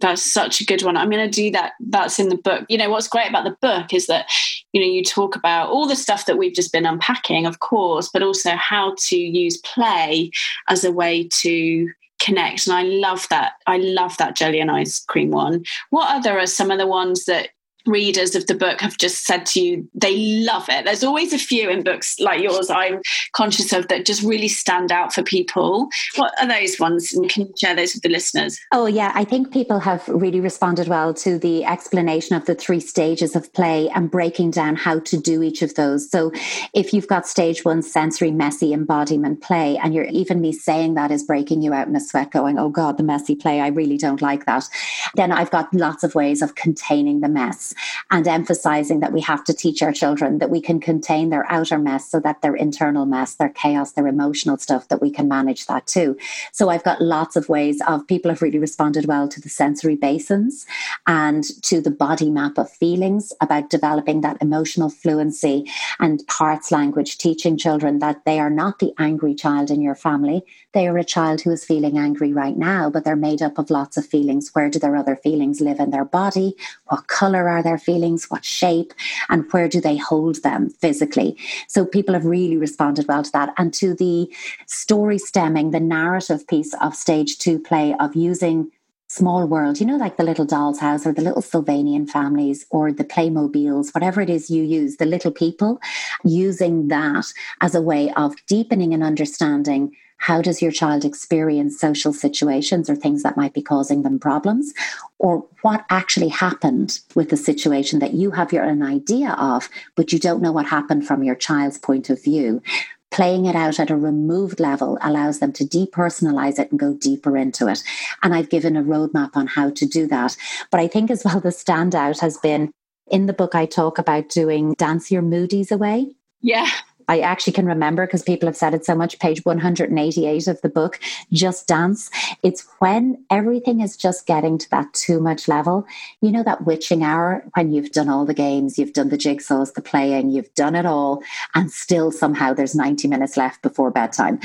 [0.01, 0.97] That's such a good one.
[0.97, 1.73] I'm going to do that.
[1.79, 2.65] That's in the book.
[2.71, 4.31] You know, what's great about the book is that,
[4.73, 8.09] you know, you talk about all the stuff that we've just been unpacking, of course,
[8.09, 10.31] but also how to use play
[10.69, 11.91] as a way to
[12.21, 12.67] connect.
[12.67, 13.55] And i love that.
[13.67, 15.65] I love that jelly and ice cream one.
[15.91, 17.51] What other are some of the ones that
[17.87, 20.85] readers of the book have just said to you they love it.
[20.85, 23.01] There's always a few in books like yours I'm
[23.33, 25.89] conscious of that just really stand out for people.
[26.17, 27.13] What are those ones?
[27.13, 28.59] And can you share those with the listeners?
[28.73, 29.13] Oh, yeah.
[29.15, 33.53] I think people have really responded well to the explanation of the three stages of
[33.53, 36.11] play and breaking down how to do each of those.
[36.11, 36.33] So
[36.75, 41.11] if you've got stage one, sensory, messy embodiment play, and you're even me saying that
[41.11, 43.97] is breaking you out in a sweat, going, oh God, the messy play, I really
[43.97, 44.69] don't like that.
[45.15, 47.75] Then I've got lots of ways of containing the mess
[48.11, 51.79] and emphasizing that we have to teach our children that we can contain their outer
[51.79, 55.67] mess so that their internal mess, their chaos, their emotional stuff, that we can manage
[55.67, 56.17] that too.
[56.53, 59.97] So I've got lots of ways of people have really responded well to the sensory
[59.97, 60.67] basins
[61.07, 67.19] and to the body map of feelings about developing that emotional fluency and parts language,
[67.19, 70.43] teaching children that they are not the angry child in your family.
[70.73, 73.71] They are a child who is feeling angry right now, but they're made up of
[73.71, 74.51] lots of feelings.
[74.53, 76.55] Where do their other feelings live in their body?
[76.87, 78.31] What color are their feelings?
[78.31, 78.93] What shape?
[79.29, 81.37] And where do they hold them physically?
[81.69, 83.55] So people have really responded well to that.
[83.59, 84.33] And to the
[84.67, 88.71] story stemming, the narrative piece of stage two play of using
[89.11, 92.93] small world, you know, like the little doll's house or the little Sylvanian families or
[92.93, 95.81] the Playmobiles, whatever it is you use, the little people,
[96.25, 97.27] using that
[97.61, 102.95] as a way of deepening and understanding how does your child experience social situations or
[102.95, 104.75] things that might be causing them problems?
[105.19, 110.13] Or what actually happened with the situation that you have your own idea of, but
[110.13, 112.63] you don't know what happened from your child's point of view?
[113.11, 117.35] Playing it out at a removed level allows them to depersonalize it and go deeper
[117.39, 117.83] into it.
[118.23, 120.37] And I've given a roadmap on how to do that.
[120.71, 122.73] But I think as well, the standout has been
[123.11, 126.15] in the book, I talk about doing Dance Your Moodies Away.
[126.43, 126.69] Yeah.
[127.11, 130.69] I actually can remember because people have said it so much, page 188 of the
[130.69, 131.01] book,
[131.33, 132.09] Just Dance.
[132.45, 135.85] It's when everything is just getting to that too much level.
[136.21, 139.75] You know, that witching hour when you've done all the games, you've done the jigsaws,
[139.75, 141.25] the playing, you've done it all,
[141.57, 144.39] and still somehow there's 90 minutes left before bedtime.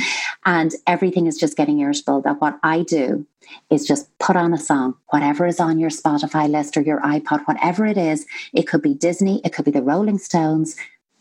[0.48, 2.22] And everything is just getting irritable.
[2.22, 3.28] That what I do
[3.70, 7.46] is just put on a song, whatever is on your Spotify list or your iPod,
[7.46, 8.26] whatever it is.
[8.54, 10.76] It could be Disney, it could be the Rolling Stones,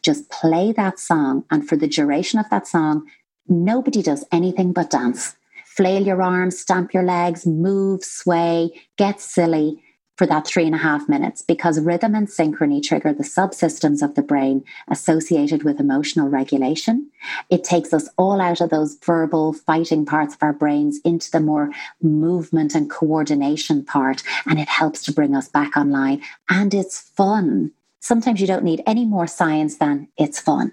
[0.05, 1.45] just play that song.
[1.51, 3.07] And for the duration of that song,
[3.49, 5.37] nobody does anything but dance.
[5.65, 9.83] Flail your arms, stamp your legs, move, sway, get silly
[10.17, 14.15] for that three and a half minutes because rhythm and synchrony trigger the subsystems of
[14.15, 17.11] the brain associated with emotional regulation.
[17.51, 21.41] It takes us all out of those verbal fighting parts of our brains into the
[21.41, 26.23] more movement and coordination part, and it helps to bring us back online.
[26.49, 27.73] And it's fun
[28.05, 30.71] sometimes you don't need any more science than it's fun.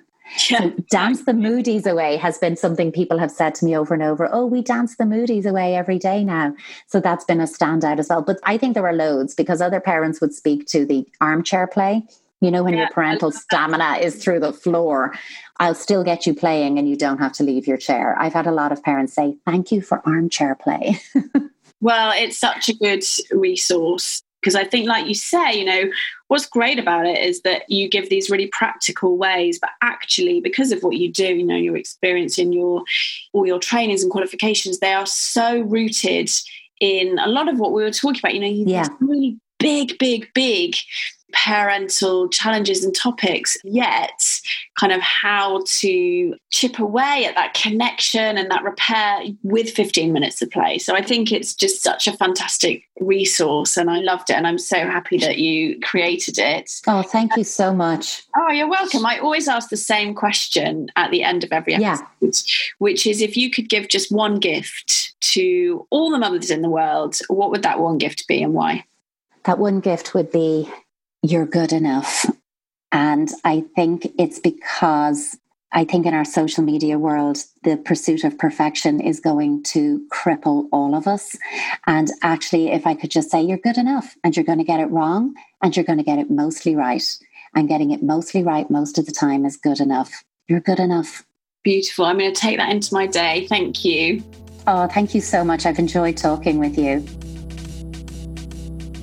[0.50, 0.60] Yeah.
[0.60, 4.04] So dance the moodies away has been something people have said to me over and
[4.04, 4.30] over.
[4.32, 6.54] Oh, we dance the moodies away every day now.
[6.88, 8.22] So that's been a standout as well.
[8.22, 12.04] But I think there are loads because other parents would speak to the armchair play.
[12.42, 15.14] You know, when yeah, your parental stamina is through the floor,
[15.60, 18.16] I'll still get you playing and you don't have to leave your chair.
[18.20, 21.00] I've had a lot of parents say, Thank you for armchair play.
[21.82, 25.92] well, it's such a good resource because I think, like you say, you know,
[26.28, 30.72] what's great about it is that you give these really practical ways, but actually, because
[30.72, 32.84] of what you do, you know, your experience in your
[33.34, 36.30] all your trainings and qualifications, they are so rooted
[36.80, 38.34] in a lot of what we were talking about.
[38.34, 38.88] You know, you yeah.
[39.00, 40.76] really big, big, big
[41.32, 44.42] parental challenges and topics, yet
[44.80, 50.42] kind of how to chip away at that connection and that repair with 15 minutes
[50.42, 50.78] of play.
[50.78, 54.58] So I think it's just such a fantastic resource and I loved it and I'm
[54.58, 56.72] so happy that you created it.
[56.88, 58.24] Oh, thank you so much.
[58.36, 59.06] Oh, you're welcome.
[59.06, 62.32] I always ask the same question at the end of every episode, yeah.
[62.80, 66.70] which is if you could give just one gift to all the mothers in the
[66.70, 68.84] world, what would that one gift be and why?
[69.46, 70.70] That one gift would be
[71.24, 72.26] you're good enough.
[72.92, 75.38] And I think it's because
[75.72, 80.68] I think in our social media world, the pursuit of perfection is going to cripple
[80.72, 81.38] all of us.
[81.88, 84.82] And actually, if I could just say, you're good enough and you're going to get
[84.82, 87.04] it wrong and you're going to get it mostly right.
[87.54, 90.24] And getting it mostly right most of the time is good enough.
[90.48, 91.24] You're good enough.
[91.64, 92.06] Beautiful.
[92.06, 93.46] I'm going to take that into my day.
[93.48, 94.24] Thank you.
[94.68, 95.66] Oh, thank you so much.
[95.66, 97.06] I've enjoyed talking with you.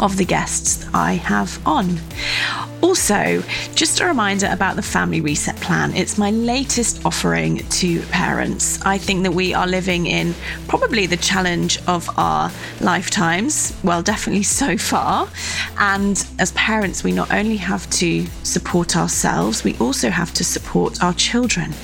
[0.00, 2.00] of the guests I have on.
[2.82, 3.42] Also,
[3.74, 5.94] just a reminder about the Family Reset Plan.
[5.94, 8.80] It's my latest offering to parents.
[8.82, 10.34] I think that we are living in
[10.66, 15.28] probably the challenge of our lifetimes, well, definitely so far.
[15.78, 21.02] And as parents, we not only have to support ourselves, we also have to support
[21.02, 21.74] our children.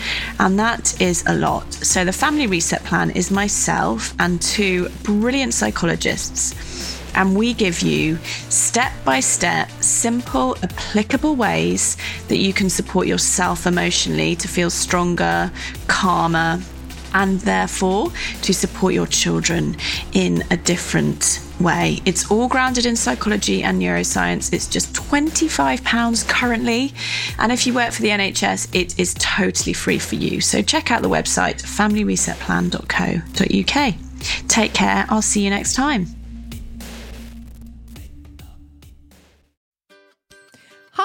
[0.40, 1.70] And that is a lot.
[1.74, 8.18] So, the Family Reset Plan is myself and two brilliant psychologists and we give you
[8.48, 11.96] step by step, simple, applicable ways
[12.28, 15.50] that you can support yourself emotionally to feel stronger,
[15.88, 16.60] calmer,
[17.14, 18.12] and therefore
[18.42, 19.74] to support your children
[20.12, 22.02] in a different way.
[22.04, 24.52] It's all grounded in psychology and neuroscience.
[24.52, 26.92] It's just £25 currently.
[27.38, 30.42] And if you work for the NHS, it is totally free for you.
[30.42, 33.94] So check out the website familyresetplan.co.uk.
[34.48, 35.06] Take care.
[35.08, 36.08] I'll see you next time.